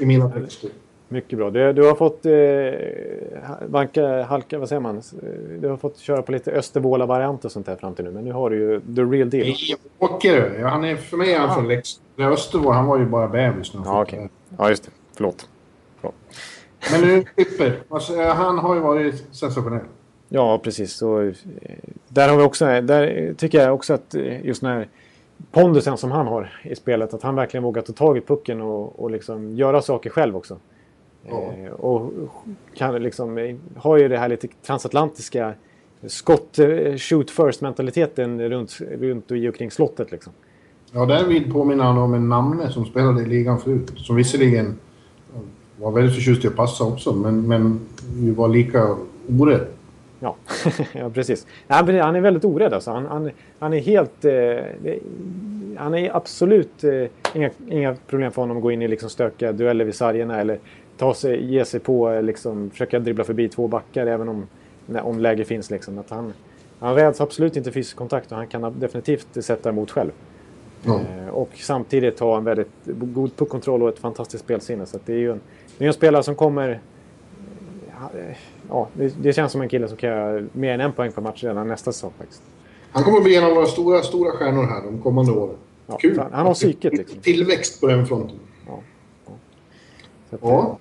[0.05, 0.71] i mina texter.
[1.09, 1.51] mycket bra.
[1.51, 4.97] Du, du har fått eh, vanka, halka, vad säger man?
[4.97, 8.11] Eh, Du har fått köra på lite Östervåla-variant och sånt där fram till nu.
[8.11, 9.47] Men nu har du ju the real deal.
[9.47, 9.57] Nej,
[9.99, 10.61] Åkerö.
[10.61, 12.03] Ja, han är, för mig är han från Leksand.
[12.19, 14.29] Östervård, han var ju bara bebis när han Ja, det.
[14.59, 14.91] Ja, just det.
[15.15, 15.49] Förlåt.
[16.01, 16.15] Förlåt.
[16.93, 17.83] Men nu, Flipper.
[17.89, 19.85] Alltså, han har ju varit sensationell.
[20.29, 20.93] Ja, precis.
[20.93, 21.33] Så, eh,
[22.09, 24.89] där har vi också, där tycker jag också att eh, just när
[25.51, 29.03] pondusen som han har i spelet, att han verkligen vågar ta tag i pucken och,
[29.03, 30.59] och liksom göra saker själv också.
[31.29, 31.53] Ja.
[31.53, 32.13] Eh, och
[32.75, 35.55] kan liksom, eh, har ju det här lite transatlantiska
[36.07, 40.33] skott, eh, shoot first mentaliteten runt, runt och i och kring slottet liksom.
[40.93, 43.93] Ja, därvid påminner han om en namne som spelade i ligan förut.
[43.97, 44.79] Som visserligen
[45.83, 47.81] var väldigt förtjust i att passa också, men, men
[48.17, 48.97] ju var lika
[49.41, 49.67] orädd.
[50.21, 50.37] Ja,
[50.93, 51.47] ja precis.
[51.67, 52.91] Han är väldigt orädd alltså.
[52.91, 54.25] Han, han, han är helt...
[54.25, 54.97] Eh,
[55.77, 57.05] han är absolut eh,
[57.35, 60.59] inga, inga problem för honom att gå in i liksom stökiga dueller vid sargerna eller
[60.97, 64.47] ta sig, ge sig på, eh, liksom, försöka dribbla förbi två backar även om,
[65.03, 65.71] om läge finns.
[65.71, 65.99] Liksom.
[65.99, 66.33] Att han,
[66.79, 70.11] han räds absolut inte fysisk kontakt och han kan definitivt sätta emot själv.
[70.87, 74.87] Eh, och samtidigt ha en väldigt god puckkontroll och ett fantastiskt spelsinne.
[74.87, 75.41] Så att det är ju en,
[75.79, 76.81] det är en spelare som kommer...
[78.69, 81.23] Ja, det, det känns som en kille som kan göra mer än en poäng per
[81.23, 82.43] match redan nästa säsong faktiskt.
[82.91, 85.57] Han kommer att bli en av våra stora, stora stjärnor här de kommande åren.
[85.87, 86.15] Ja, Kul!
[86.15, 87.21] fan, han har psyket, liksom.
[87.21, 88.39] Tillväxt på den fronten.
[90.31, 90.79] Så att, Ja.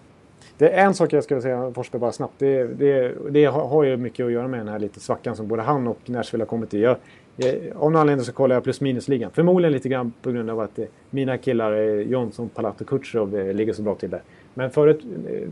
[0.58, 2.34] Det är en sak jag ska säga Forsberg bara snabbt.
[2.38, 5.48] Det, det, det har har ju mycket att göra med den här lite svackan som
[5.48, 6.82] både han och Nashville har kommit i.
[6.82, 6.98] Jag,
[7.36, 9.32] jag, av någon anledning så kollar jag plus minus-ligan.
[9.34, 13.38] Förmodligen lite grann på grund av att eh, mina killar eh, Jonsson, Palat och Kutjerov
[13.38, 14.22] eh, ligger så bra till där.
[14.54, 14.72] Men eh,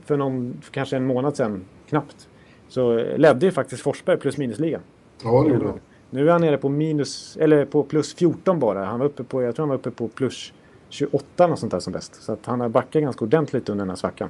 [0.06, 2.30] för någon, för kanske en månad sedan, knappt,
[2.68, 4.82] så ledde ju faktiskt Forsberg plus minus-ligan.
[5.24, 5.80] Ja, det gjorde han.
[6.10, 8.86] Nu är han nere på minus, eller på plus 14 bara.
[8.86, 10.54] Han var uppe på, jag tror han var uppe på plus
[10.90, 12.24] 28 eller sånt där som bäst.
[12.24, 14.30] Så att han har backat ganska ordentligt under den här svackan.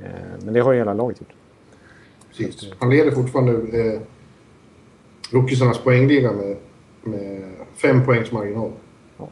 [0.00, 0.06] Eh,
[0.44, 1.32] men det har ju hela laget gjort.
[2.28, 2.72] Precis.
[2.78, 4.00] Han leder fortfarande eh,
[5.30, 6.56] rookiesarnas poängliga med,
[7.02, 7.44] med
[7.82, 8.72] fem poängs marginal.
[9.18, 9.28] Ja.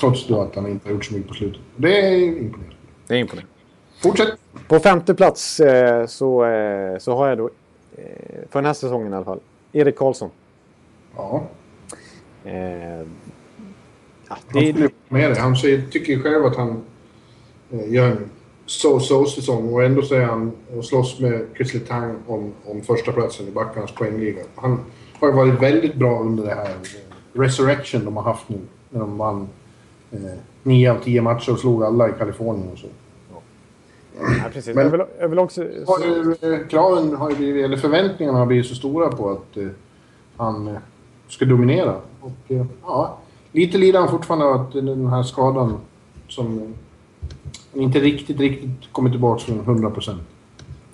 [0.00, 1.60] Trots då att han inte har gjort så mycket på slutet.
[1.76, 2.77] Det är imponerande.
[3.08, 3.52] Det är imponerande.
[4.02, 4.28] Fortsätt!
[4.68, 7.50] På femte plats eh, så, eh, så har jag då,
[7.96, 8.04] eh,
[8.50, 9.40] för den här säsongen i alla fall,
[9.72, 10.30] Erik Karlsson.
[11.16, 11.42] Ja,
[12.44, 13.04] Eh, ja,
[14.28, 15.40] han det, skulle med det.
[15.40, 16.82] Han säger, tycker ju själv att han
[17.70, 18.30] eh, gör en
[18.66, 23.48] so-so säsong och ändå säger han och slåss med Chris Letang om, om första platsen
[23.48, 24.42] i backarnas poängliga.
[24.54, 24.80] Han
[25.20, 26.74] har ju varit väldigt bra under det här
[27.32, 28.58] resurrection de har haft nu.
[28.90, 29.48] När de vann
[30.10, 30.18] eh,
[30.62, 32.86] nio av tio matcher och slog alla i Kalifornien och så.
[34.14, 34.74] ja, precis.
[34.76, 35.62] Men- jag, vill, jag vill också...
[35.86, 39.68] Har eh, kraven har blivit, eller förväntningarna har blivit så stora på att eh,
[40.36, 40.78] han eh,
[41.28, 41.96] ska dominera.
[42.20, 43.18] Och eh, ja,
[43.52, 45.80] lite lider han fortfarande av att den här skadan
[46.28, 50.22] som eh, inte riktigt, riktigt kommer tillbaka från 100 procent.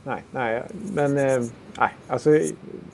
[0.05, 0.62] Nej, nej,
[0.95, 1.15] men
[1.79, 2.31] nej, alltså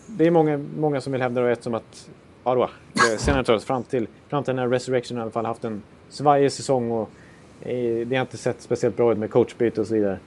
[0.07, 2.09] det är många, många som vill hävda det som att
[2.45, 5.83] Arwa, eh, Senators fram till, fram till den här Resurrection i alla fall haft en
[6.11, 7.11] svajig säsong och
[7.61, 10.19] eh, det har inte sett speciellt bra ut med coachbyte och så vidare.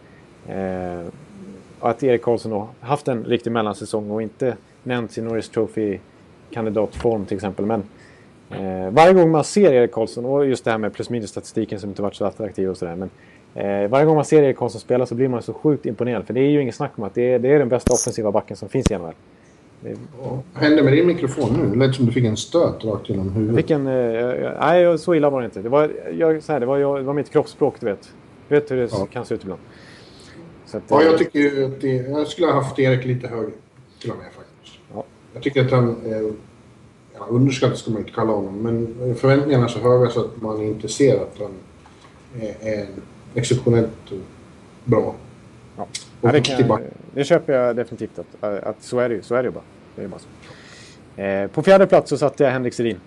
[0.48, 1.08] Eh,
[1.80, 7.26] och att Erik Karlsson då haft en riktig mellansäsong och inte nämnts i Norris Trophy-kandidatform
[7.26, 7.66] till exempel.
[7.66, 7.84] Men
[8.50, 11.80] eh, varje gång man ser Erik Karlsson och just det här med plus minus statistiken
[11.80, 12.96] som inte varit så attraktiv och sådär.
[12.96, 13.10] Men
[13.56, 16.26] eh, varje gång man ser Erik Karlsson spela så blir man så sjukt imponerad.
[16.26, 18.32] För det är ju inget snack om att det är, det är den bästa offensiva
[18.32, 19.14] backen som finns i NHL.
[20.22, 21.70] Vad hände med din mikrofon nu?
[21.80, 23.56] Det lät som du fick en stöt rakt genom huvudet.
[23.58, 23.88] fick en...
[23.88, 25.62] Eh, nej, så illa var det inte.
[25.62, 28.14] Det var, jag, så här, det var, jag, det var mitt kroppsspråk, du vet.
[28.48, 29.06] Du vet hur det Ja.
[29.12, 29.62] kan se ut ibland.
[30.74, 33.52] Att, Ja, eh, jag tycker att det, jag skulle ha haft Erik lite högre.
[34.02, 34.80] Till och med faktiskt.
[34.94, 35.04] Ja.
[35.34, 35.90] Jag tycker att han...
[36.06, 36.22] Eh,
[37.20, 40.62] ja, underskattad ska man inte kalla honom, men förväntningarna är så höga så att man
[40.62, 41.52] inte ser att han
[42.42, 42.88] är, är
[43.34, 44.12] exceptionellt
[44.86, 45.16] bra.
[45.78, 45.84] Ja.
[45.84, 46.80] Och Ja, det, kan,
[47.14, 48.20] det köper jag definitivt.
[48.20, 49.22] Att, att så är det ju.
[49.22, 49.64] Så är det ju bara.
[49.96, 51.22] Det är bara så.
[51.22, 52.98] Eh, på fjärde plats så satte jag Henrik Sedin.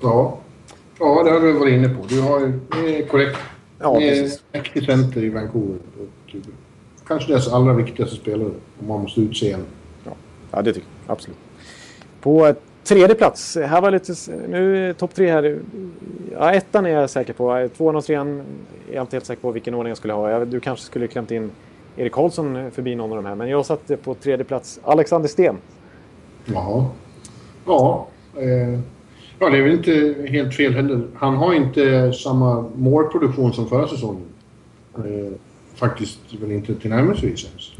[0.00, 0.38] Ja.
[0.98, 2.06] ja, det har du varit inne på.
[2.08, 2.40] Du har
[2.86, 3.38] är korrekt.
[3.78, 4.42] Ja, precis.
[4.52, 5.78] mäktig center i Vancouver.
[6.32, 6.40] Eh,
[7.06, 8.50] kanske deras allra viktigaste spelare,
[8.80, 9.64] om man måste utse en.
[10.50, 11.12] Ja, det tycker jag.
[11.12, 11.38] Absolut.
[12.20, 12.54] På eh,
[12.84, 13.56] tredje plats.
[13.56, 14.14] Här var lite...
[14.48, 15.58] Nu topp tre här.
[16.32, 17.68] Ja, ettan är jag säker på.
[17.76, 18.40] Tvåan och trean
[18.90, 20.44] är jag inte helt säker på vilken ordning jag skulle ha.
[20.44, 21.50] Du kanske skulle klämt in
[21.96, 23.34] Erik Karlsson förbi någon av de här.
[23.34, 25.56] Men jag satte på tredje plats Alexander Sten.
[26.44, 26.86] Jaha.
[27.66, 28.06] Ja.
[28.36, 28.80] Eh,
[29.38, 31.02] ja, det är väl inte helt fel heller.
[31.14, 34.24] Han har inte samma målproduktion som förra säsongen.
[34.96, 35.32] Eh,
[35.74, 37.70] faktiskt väl inte tillnärmelsevis ens.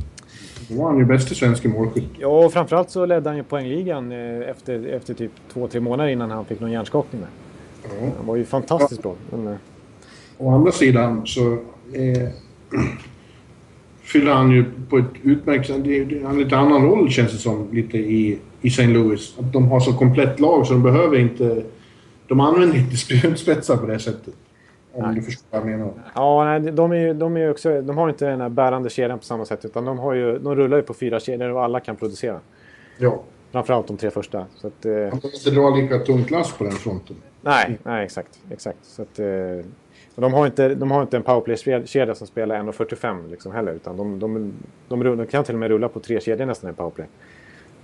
[0.69, 2.09] Då var han ju bäste svenska målskytt.
[2.19, 6.11] Ja, och framförallt så ledde han ju poängligan eh, efter, efter typ två, tre månader
[6.11, 7.21] innan han fick någon hjärnskakning.
[7.21, 7.29] Där.
[8.01, 8.13] Ja.
[8.17, 9.15] Han var ju fantastiskt bra.
[9.31, 9.55] Men, eh,
[10.39, 11.53] Å andra sidan så
[11.93, 12.29] eh,
[14.13, 15.87] fyller han ju på ett utmärkt sätt.
[15.87, 18.87] Är en lite annan roll känns det som lite i, i St.
[18.87, 19.39] Louis.
[19.39, 21.63] Att de har så komplett lag så de behöver inte...
[22.29, 24.35] De använder inte spjutspetsar på det sättet.
[24.93, 25.15] Om Nej.
[25.15, 25.93] du förstår vad jag menar.
[26.15, 29.19] Ja, nej, de, är, ju- de, är också, de har inte den här bärande kedjan
[29.19, 29.65] på samma sätt.
[29.65, 32.41] Utan de, har ju, de rullar ju på fyra kedjor och alla kan producera.
[32.99, 33.23] Ja.
[33.53, 34.47] Framförallt de tre första.
[34.57, 37.17] Så att, eh, Han behöver inte dra lika tungt lass på den fronten.
[37.43, 38.39] nej, nej, exakt.
[38.51, 38.79] exakt.
[38.83, 39.27] Så att, eh,
[40.15, 43.73] de, har inte, de har inte en powerplay-kedja som spelar 1.45 liksom heller.
[43.73, 44.53] Utan de, de,
[44.89, 47.07] de, de kan till och med rulla på tre kedjor nästan i powerplay.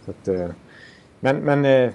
[0.05, 0.49] Så att, eh,
[1.21, 1.91] men men eh,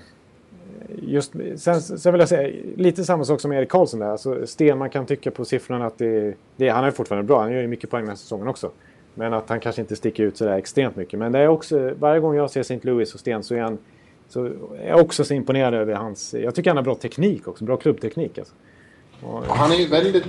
[1.02, 4.08] just, sen, sen vill jag säga lite samma sak som Erik Karlsson där.
[4.08, 7.42] Alltså, Sten, man kan tycka på siffrorna att det, det, han är fortfarande bra.
[7.42, 8.72] Han gör ju mycket poäng den här säsongen också.
[9.14, 11.20] Men att han kanske inte sticker ut sådär extremt mycket.
[11.20, 12.80] Men det är också, varje gång jag ser St.
[12.82, 13.78] Louis och Sten så är han
[14.28, 16.34] så är jag också så imponerad över hans...
[16.34, 17.66] Jag tycker han har bra teknik också.
[17.66, 18.54] Bra klubbteknik alltså.
[19.48, 20.26] Han är ju väldigt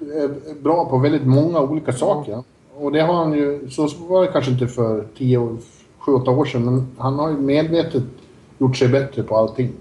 [0.00, 0.30] eh,
[0.62, 2.42] bra på väldigt många olika saker.
[2.74, 3.70] Och det har han ju...
[3.70, 5.56] Så var det kanske inte för 10 år,
[6.00, 6.64] 7-8 år sedan.
[6.64, 8.02] Men han har ju medvetet
[8.58, 9.72] gjort sig bättre på allting.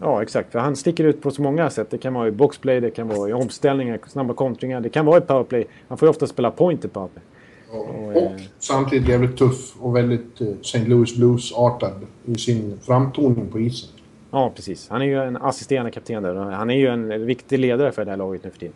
[0.00, 0.52] Ja, exakt.
[0.52, 1.90] För han sticker ut på så många sätt.
[1.90, 4.80] Det kan vara i boxplay, det kan vara i omställningar, snabba kontringar.
[4.80, 5.66] Det kan vara i powerplay.
[5.88, 7.24] Han får ju ofta spela point i powerplay.
[7.70, 10.84] Och, och samtidigt jävligt tuff och väldigt eh, St.
[10.84, 13.90] Louis Blues-artad i sin framtoning på isen.
[14.32, 14.88] Ja, precis.
[14.88, 16.34] Han är ju en assisterande kapten där.
[16.34, 18.74] Han är ju en viktig ledare för det här laget nu för tiden.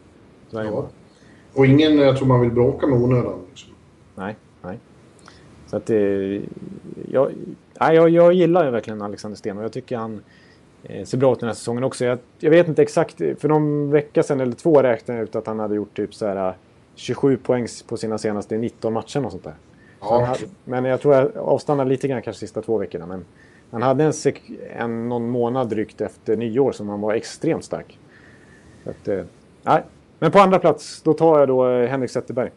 [0.51, 0.89] Så Ja.
[1.55, 3.35] Och ingen jag tror man vill bråka med onödan.
[3.49, 3.71] Liksom.
[4.15, 4.79] Nej, nej.
[5.67, 6.43] Så att det...
[7.11, 7.31] Jag,
[7.81, 10.21] nej, jag, jag gillar ju verkligen Alexander Sten och jag tycker han
[10.83, 12.05] eh, ser bra ut den här säsongen också.
[12.05, 15.47] Jag, jag vet inte exakt, för någon vecka sedan eller två räknade jag ut att
[15.47, 16.55] han hade gjort typ så här
[16.95, 19.55] 27 poäng på sina senaste 19 matcher och sånt där.
[20.01, 20.25] Ja.
[20.25, 23.07] hade, men jag tror jag avstannade lite grann kanske sista två veckorna.
[23.07, 23.25] Men
[23.71, 24.12] han hade en,
[24.77, 27.99] en någon månad drygt efter nyår som han var extremt stark.
[28.85, 29.25] Att, eh,
[29.62, 29.83] nej.
[30.19, 32.51] Men på andra plats, då tar jag då eh, Henrik Zetterberg.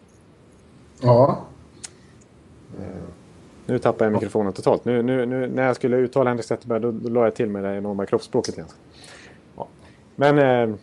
[1.01, 1.45] ja.
[3.69, 4.85] Nu tappar jag mikrofonen totalt.
[4.85, 7.63] Nu, nu, nu, när jag skulle uttala Henrik Zetterberg då, då la jag till med
[7.63, 8.67] det enorma kroppsspråket igen.
[9.57, 9.67] Ja.
[10.15, 10.37] Men...
[10.37, 10.75] Eh,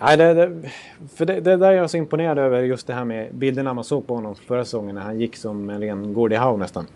[0.00, 0.70] nej, det, det,
[1.14, 3.84] för det, det där är jag så imponerad över just det här med bilderna man
[3.84, 6.86] såg på honom förra säsongen när han gick som en ren Gordie Howe nästan.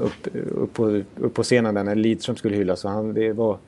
[0.00, 2.80] Upp, upp, på, upp på scenen där när Lidström skulle hyllas.
[2.80, 3.58] Så han, det, var,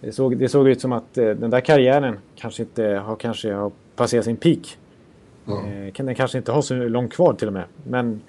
[0.00, 3.52] det, såg, det såg ut som att eh, den där karriären kanske inte har, kanske
[3.52, 4.78] har passerat sin peak.
[5.46, 7.64] Eh, kan den kanske inte ha så långt kvar till och med.
[7.84, 8.20] Men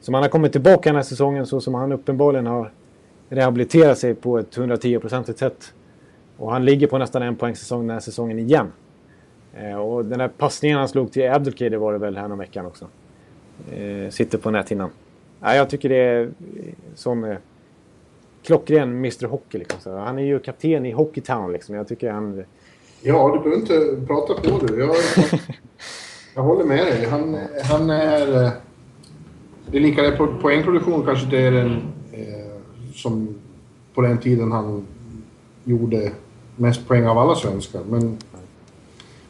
[0.00, 2.72] som han har kommit tillbaka den här säsongen så som han uppenbarligen har
[3.28, 5.74] rehabiliterat sig på ett 110-procentigt sätt.
[6.36, 8.72] Och han ligger på nästan en poäng säsong den här säsongen igen.
[9.54, 12.66] Eh, och den där passningen han slog till Abdelkader var det väl här någon veckan
[12.66, 12.86] också.
[13.72, 14.90] Eh, sitter på näthinnan.
[15.42, 16.30] Ja, jag tycker det är
[16.94, 17.36] sån eh,
[18.42, 19.58] klockren Mr Hockey.
[19.58, 19.92] Liksom.
[19.92, 21.74] Han är ju kapten i Hockeytown liksom.
[21.74, 22.44] Jag tycker han...
[23.02, 24.78] Ja, du behöver inte prata på du.
[24.80, 24.96] Jag,
[26.34, 27.06] jag håller med dig.
[27.06, 28.44] Han, han är...
[28.44, 28.50] eh,
[29.70, 31.72] Det är lika det på poängproduktion kanske det är den
[32.12, 32.56] eh,
[32.94, 33.34] som
[33.94, 34.86] på den tiden han
[35.64, 36.10] gjorde
[36.56, 37.80] mest poäng av alla svenskar.
[37.90, 38.18] Men,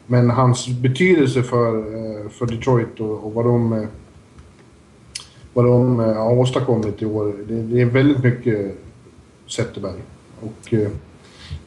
[0.07, 3.87] men hans betydelse för, eh, för Detroit och, och vad de,
[5.53, 8.79] vad de eh, har åstadkommit i år, det, det är väldigt mycket
[9.49, 10.01] Zetterberg.
[10.41, 10.91] Och, eh,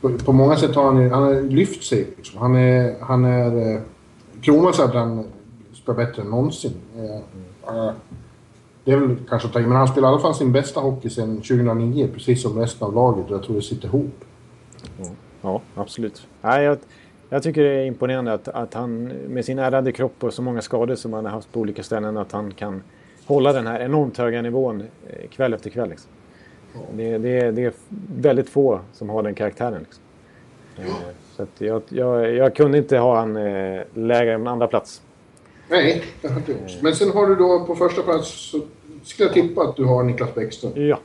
[0.02, 2.08] på, på många sätt har han, han har lyft sig.
[2.18, 2.40] Liksom.
[2.40, 2.96] Han är...
[3.00, 3.82] Han är eh,
[4.74, 5.24] säger att han
[5.74, 6.74] spelar bättre än någonsin.
[6.96, 7.92] Eh,
[8.84, 10.80] det är väl kanske att ta i, men han spelar i alla fall sin bästa
[10.80, 13.26] hockey sedan 2009, precis som resten av laget.
[13.26, 14.26] Och jag tror det sitter ihop.
[15.42, 16.28] Ja, absolut.
[16.42, 16.78] Nej, jag,
[17.30, 20.62] jag tycker det är imponerande att, att han med sin ärrade kropp och så många
[20.62, 22.84] skador som han har haft på olika ställen att han kan
[23.26, 25.90] hålla den här enormt höga nivån eh, kväll efter kväll.
[25.90, 26.12] Liksom.
[26.94, 27.74] Det, det, det är
[28.16, 29.80] väldigt få som har den karaktären.
[29.80, 30.04] Liksom.
[30.78, 30.86] Eh,
[31.36, 35.02] Så jag, jag, jag kunde inte ha han eh, lägre än andra plats.
[35.70, 36.82] Nej, det har inte gjort.
[36.82, 38.62] Men sen har du då på första plats, så
[39.04, 40.72] skulle jag tippa att du har Niklas Bäckström.
[40.76, 41.00] Ja.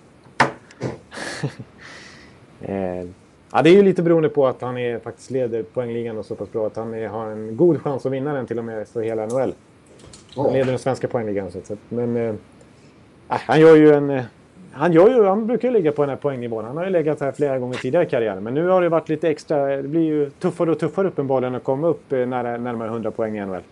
[3.52, 6.34] ja, det är ju lite beroende på att han är, faktiskt leder poängligan och så
[6.34, 8.88] pass bra att han är, har en god chans att vinna den till och med
[8.88, 9.54] för hela NHL.
[10.36, 11.50] Han leder den svenska poängligan.
[11.50, 12.34] Så men eh,
[13.28, 14.10] han gör ju en...
[14.10, 14.24] Eh,
[14.72, 16.64] han, gör ju, han brukar ju ligga på den här poängnivån.
[16.64, 18.42] Han har ju legat här flera gånger tidigare i karriären.
[18.42, 19.76] Men nu har det varit lite extra...
[19.76, 23.38] Det blir ju tuffare och tuffare uppenbarligen att komma upp eh, nära, närmare 100 poäng
[23.38, 23.62] i NHL.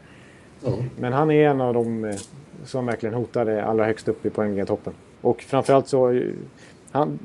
[0.64, 0.70] Ja.
[0.96, 2.14] Men han är en av de eh,
[2.64, 4.92] som verkligen hotar det allra högst upp i poängliga-toppen.
[5.20, 6.22] Och framförallt så...
[6.90, 7.18] Han,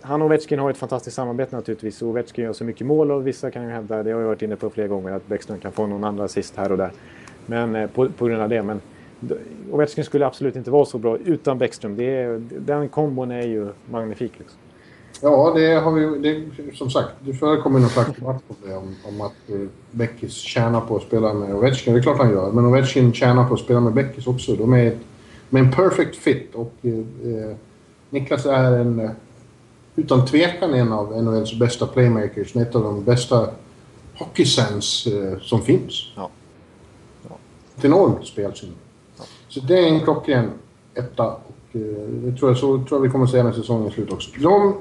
[0.00, 2.02] han och Ovechkin har ett fantastiskt samarbete naturligtvis.
[2.02, 4.56] Ovechkin gör så mycket mål och vissa kan ju hävda, det har jag varit inne
[4.56, 6.90] på flera gånger, att Bäckström kan få någon andra assist här och där.
[7.46, 8.62] Men eh, på, på grund av det.
[8.62, 8.80] Men
[9.70, 11.96] Ovechkin skulle absolut inte vara så bra utan Bäckström.
[11.96, 14.32] Det är, den kombon är ju magnifik.
[14.38, 14.58] Liksom.
[15.20, 18.74] Ja, det har vi det, Som sagt, det förekommer någon slags debatt om det.
[18.74, 21.94] Om, om att eh, Beckis tjänar på att spela med Ovechkin.
[21.94, 22.52] Det är klart han gör.
[22.52, 24.56] Men Ovechkin tjänar på att spela med Beckis också.
[24.56, 24.98] De är ett,
[25.50, 26.54] med en perfect fit.
[26.54, 27.56] Och eh, eh,
[28.10, 29.10] Niklas är en...
[29.96, 32.56] Utan tvekan en av NHLs bästa playmakers.
[32.56, 33.48] Ett av de bästa
[34.14, 36.12] hockeysens eh, som finns.
[36.16, 36.30] Ja.
[37.76, 38.72] Ett enormt spelsyn.
[39.48, 40.50] Så det är en klockren
[40.94, 41.26] etta.
[41.26, 43.90] Och, eh, det tror jag, så tror jag vi kommer att säga när säsongen är
[43.90, 44.30] slut också.
[44.40, 44.74] De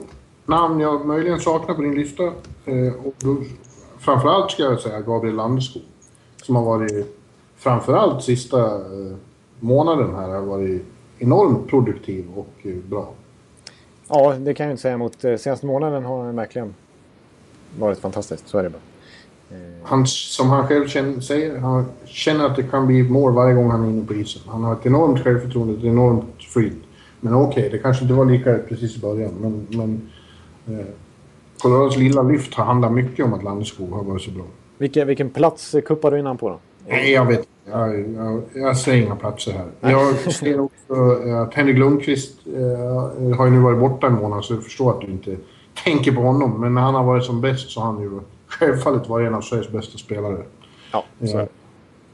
[0.46, 2.24] namn jag möjligen saknar på din lista,
[2.66, 3.38] eh, och då,
[4.00, 5.84] framförallt ska jag säga Gabriel Landeskog.
[6.44, 7.18] Som har varit,
[7.58, 9.16] framförallt sista eh,
[9.60, 10.86] månaden här, har varit
[11.20, 13.14] enormt produktiv och eh, bra.
[14.08, 15.24] Ja, det kan jag inte säga emot.
[15.24, 16.76] Eh, Senaste månaden har han verkligen
[17.80, 18.48] varit fantastiskt.
[18.48, 18.82] Så är det bara.
[19.84, 23.72] Han, som han själv känner, säger, han känner att det kan bli mål varje gång
[23.72, 24.41] han är inne på isen.
[24.47, 26.84] Han har ett enormt självförtroende, ett enormt flyt.
[27.20, 29.68] Men okej, det kanske inte var lika precis i början, men...
[29.70, 30.10] men
[30.80, 30.86] eh,
[31.62, 34.43] Colorados lilla lyft har handlat mycket om att Landeskog har varit så bra.
[34.78, 36.60] Vilken, vilken plats eh, kuppar du in han på då?
[36.88, 39.91] Nej, jag vet jag, jag, jag säger inga platser här.
[39.91, 40.93] Jag ser också
[41.26, 44.91] eh, att Henrik Lundqvist eh, har ju nu varit borta en månad, så jag förstår
[44.91, 45.38] att du inte
[45.84, 46.62] tänker på honom.
[46.62, 48.20] Men när han har varit som bäst så har han ju
[48.60, 50.43] självfallet varit en av Sveriges bästa spelare.
[50.91, 51.47] Ja, så är det.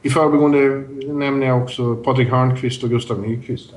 [0.02, 0.84] I förbigående
[1.14, 3.74] nämner jag också Patrik Hörnqvist och Gustav Nyqvist.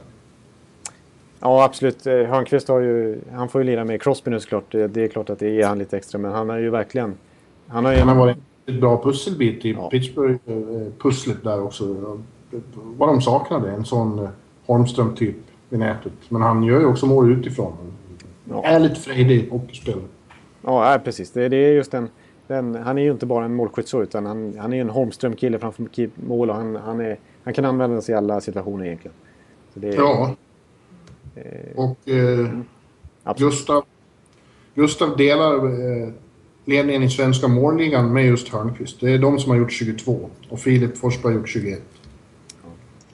[1.41, 2.07] Ja, absolut.
[2.07, 3.21] Eh, Hörnqvist har ju...
[3.33, 4.73] Han får ju lira med Crosby nu såklart.
[4.73, 6.19] Det, är klart att det ger han lite extra.
[6.19, 7.15] Men han har ju verkligen...
[7.67, 7.99] Han har ju...
[7.99, 8.37] Han har varit
[8.67, 9.91] en bra pusselbit i Ja.
[9.91, 11.97] Pittsburgh-pusslet där också.
[12.75, 14.29] Vad de saknade, en sån eh,
[14.67, 15.37] Holmström-typ
[15.71, 16.13] i nätet.
[16.29, 17.73] Men han gör ju också mål utifrån.
[18.51, 18.63] Ja.
[18.65, 20.05] Ärligt frejdig hockeyspelare.
[20.63, 21.31] Ja, precis.
[21.31, 22.09] Det, det är just den,
[22.53, 22.75] den...
[22.75, 25.87] Han är ju inte bara en målskytt så, utan han, han är en Holmström-kille framför
[26.15, 26.51] mål.
[26.51, 29.15] Och han, han, är, han kan användas i alla situationer egentligen.
[29.83, 30.37] Är, Ja.
[31.75, 32.49] Och eh,
[33.23, 33.53] absolut.
[33.53, 33.85] Gustav,
[34.75, 36.09] Gustav delar eh,
[36.65, 39.01] ledningen i svenska målligan med just Hörnqvist.
[39.01, 41.83] Det är de som har gjort 22 och Filip Forsberg har gjort 21.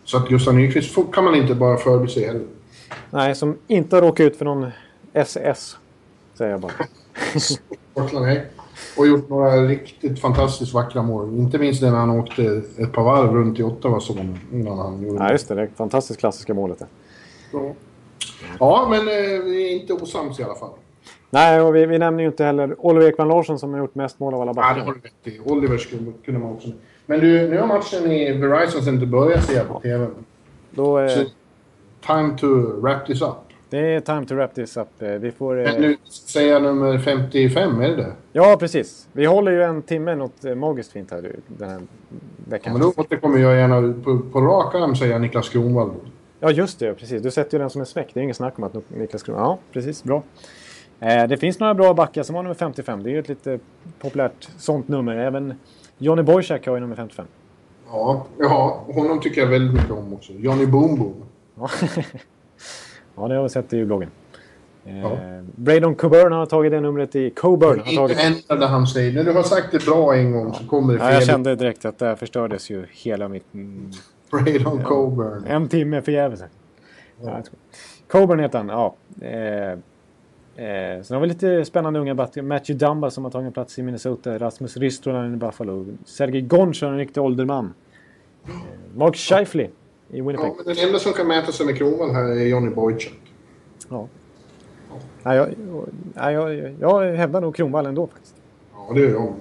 [0.05, 2.47] Så att Gustav Nyqvist kan man inte bara förbise heller.
[3.11, 4.71] Nej, som inte har råkat ut för någon
[5.13, 5.77] SS.
[6.35, 6.73] Säger jag bara.
[7.95, 8.47] Portland, nej.
[8.97, 11.35] Och gjort några riktigt fantastiskt vackra mål.
[11.39, 15.25] Inte minst när han åkte ett par varv runt i Ottawa som innan han gjorde
[15.25, 15.55] Ja, just det.
[15.55, 16.83] Det fantastiskt klassiska målet.
[17.53, 17.73] Ja.
[18.61, 20.71] Ja, men eh, vi är inte osams i alla fall.
[21.31, 24.19] Nej, och vi, vi nämner ju inte heller Oliver Ekman Larsson som har gjort mest
[24.21, 24.85] mål av alla Ja, det backar.
[24.85, 25.41] har du rätt i.
[25.53, 26.69] Oliver skulle, kunde man också...
[27.07, 30.07] Men du, nu har matchen i Verizon Center börjat jag på TV.
[30.71, 31.25] Då, eh, Så,
[32.07, 32.47] time to
[32.81, 33.35] wrap this up.
[33.71, 35.03] Det är time to wrap this up.
[35.03, 35.67] Eh, Vi får...
[35.67, 38.13] Eh, nu säger jag nummer 55, är det det?
[38.33, 39.09] ja, precis.
[39.13, 42.17] Vi håller ju en timme något eh, magiskt fint här den här Ja,
[42.51, 42.73] veckan.
[42.73, 45.91] men då återkommer jag gärna på, på rak arm säga Niklas Kronwall.
[46.41, 46.95] Ja, just det.
[46.95, 47.23] Precis.
[47.23, 48.11] Du sätter ju den som en smäck.
[48.15, 49.45] Det är ingen snack om att Niklas Kronwall...
[49.45, 50.05] Ja, precis.
[50.05, 50.23] Bra.
[51.01, 53.03] Eh, det finns några bra backar som har nummer 55.
[53.03, 53.59] Det är ju ett lite
[54.01, 55.17] populärt sånt nummer.
[55.17, 55.55] Även
[55.99, 57.27] Johnny Boychuk har ju nummer 55.
[57.91, 60.33] Ja, ja, honom tycker jag väldigt mycket om också.
[60.33, 61.15] Johnny Boom Boom.
[61.59, 61.69] Ja,
[63.21, 64.09] ja det har vi sett i bloggen.
[64.87, 65.19] Eh, Ja.
[65.57, 67.31] Braydon Coburn har tagit det numret i...
[67.31, 68.19] Coburn har tagit...
[68.21, 69.13] ändra det han säger.
[69.13, 71.29] När du har sagt det bra en gång så kommer det Ja, jag fel.
[71.29, 73.45] kände direkt att där förstördes ju hela mitt...
[74.31, 75.45] Braydon Coburn.
[75.47, 76.43] en timme förgäves.
[77.23, 77.43] Ja.
[78.11, 78.95] Coburn heter han, ja.
[79.21, 79.71] Eh,
[80.67, 82.15] eh, sen har vi lite spännande unga.
[82.15, 84.39] Matthew Dumba som har tagit plats i Minnesota.
[84.39, 85.87] Rasmus Ristronen i Buffalo.
[86.05, 87.75] Sergej Gonchar, en riktig ålderman.
[88.47, 88.51] Eh,
[88.97, 89.69] Mark Scheifele
[90.11, 90.47] i Winnipeg.
[90.47, 93.21] Ja, men den enda som kan mäta sig med Kronwall här är Johnny Boychuk.
[93.89, 94.09] Ja.
[95.23, 95.49] Ja, jag,
[96.15, 98.35] ja, jag, jag hävdar nog Kronwall ändå faktiskt.
[98.75, 99.35] Ja, det gör jag.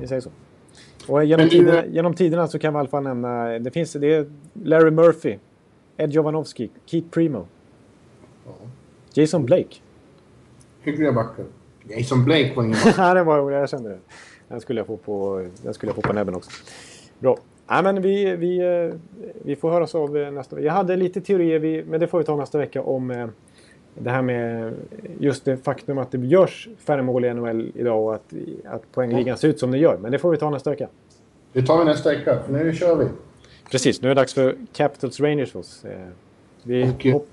[0.00, 0.30] Vi säger så.
[1.08, 3.58] Och genom, du- tiderna, genom tiderna så kan vi i alla fall nämna...
[3.58, 5.38] Det finns det är Larry Murphy,
[5.96, 7.46] Ed Jovanovski, Keith Primo,
[9.14, 9.76] Jason Blake.
[10.80, 11.44] Hyggliga backar.
[11.88, 13.98] Jason Blake var ingen Ja, det var jag kände det.
[14.48, 16.50] Den skulle jag få på, den skulle jag få på näbben också.
[17.18, 17.36] Bra.
[17.72, 18.94] Nej, men vi, vi, eh,
[19.42, 20.66] vi får höras av eh, nästa vecka.
[20.66, 23.26] Jag hade lite teorier, men det får vi ta nästa vecka, om eh,
[23.94, 24.74] det här med
[25.18, 28.32] just det faktum att det görs färre mål i NHL idag och att,
[28.64, 29.98] att poängligan ser ut som det gör.
[29.98, 30.88] Men det får vi ta nästa vecka.
[31.52, 33.06] Det tar vi nästa vecka, för nu kör vi.
[33.70, 35.84] Precis, nu är det dags för Capitals Rangers för oss.
[36.62, 37.28] Vi Och, hopp,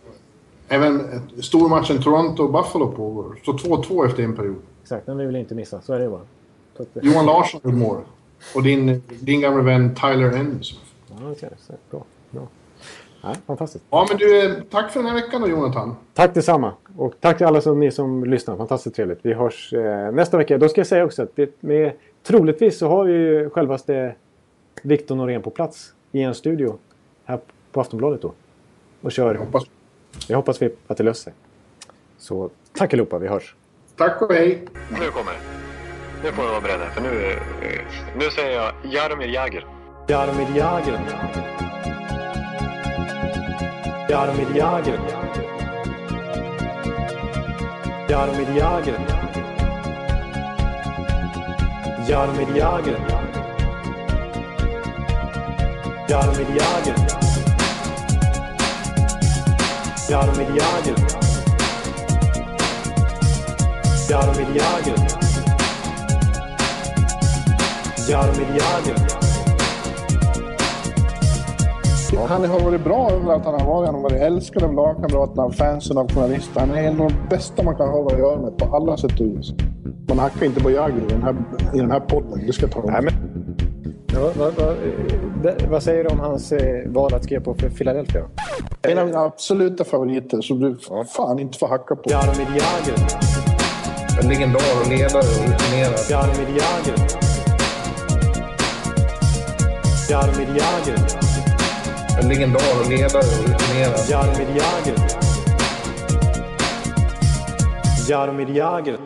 [0.68, 1.02] Även
[1.42, 3.40] stormatchen Toronto-Buffalo pågår.
[3.46, 4.56] Så 2-2 efter en period.
[4.82, 5.82] exakt, den vill vi inte missa.
[5.82, 6.22] Så är det bara.
[6.94, 7.98] Johan Larsson gjorde mål.
[8.56, 10.74] Och din, din gamla vän Tyler Ennis.
[11.10, 12.06] ja, så, bra.
[12.32, 12.48] bra.
[13.24, 13.86] Nej, fantastiskt.
[13.90, 15.96] Ja, men du, eh, tack för den här veckan då, Jonathan.
[16.14, 16.74] Tack detsamma.
[16.98, 18.58] Och tack till alla som, ni som lyssnar.
[18.58, 19.20] Fantastiskt trevligt.
[19.22, 20.58] Vi hörs eh, nästa vecka.
[20.58, 21.92] Då ska jag säga också att det, med,
[22.24, 24.16] troligtvis så har vi ju självaste
[24.82, 26.78] Victor Norén på plats i en studio
[27.26, 27.40] här
[27.72, 28.34] på Aftonbladet då.
[29.02, 29.34] Och kör.
[29.34, 29.64] Jag hoppas.
[30.28, 31.34] Jag hoppas vi att det löser sig.
[32.18, 33.18] Så tack allihopa.
[33.18, 33.56] Vi hörs.
[33.96, 34.66] Tack och hej.
[34.90, 35.59] Nu kommer det.
[36.24, 37.40] Nu får ni vara beredda, för nu,
[38.16, 39.66] nu säger jag Jaromir Jagr.
[40.08, 41.00] Jaromir Jagr.
[44.10, 45.00] Jaromir Jagr.
[48.10, 49.00] Jaromir Jagr.
[52.10, 52.96] Jaromir Jagr.
[56.10, 56.96] Jaromir Jagr.
[60.10, 60.96] Jaromir Jagr.
[64.10, 65.29] Jaromir Jagr.
[68.10, 69.30] Jaromir Jagr.
[72.30, 73.86] Han har varit bra överallt han har varit.
[73.86, 76.60] Han har varit älskad av lagkamraterna, av fansen, av journalister.
[76.60, 79.20] Han är en av de bästa man kan ha att göra med på alla sätt
[79.20, 79.54] och vis.
[80.08, 81.36] Man hackar inte på Jagr i den här,
[81.74, 82.46] i den här podden.
[82.48, 83.14] Det ska jag ta Nej, men...
[84.14, 88.22] Ja, vad, vad, vad säger du om hans eh, val att skriva på för Philadelphia?
[88.82, 90.78] En av mina absoluta favoriter som du
[91.16, 92.10] fan inte får hacka på.
[92.10, 93.00] Jaromir Jagr.
[94.22, 96.12] En legendar och ledare och.
[96.12, 97.29] Jaromir Jagr.
[100.10, 100.96] Jaromir Jagr.
[102.20, 104.10] En legendar och ledare och rutinerad.
[104.10, 104.96] Jaromir Jagr.
[108.10, 108.98] Jaromir Jagr.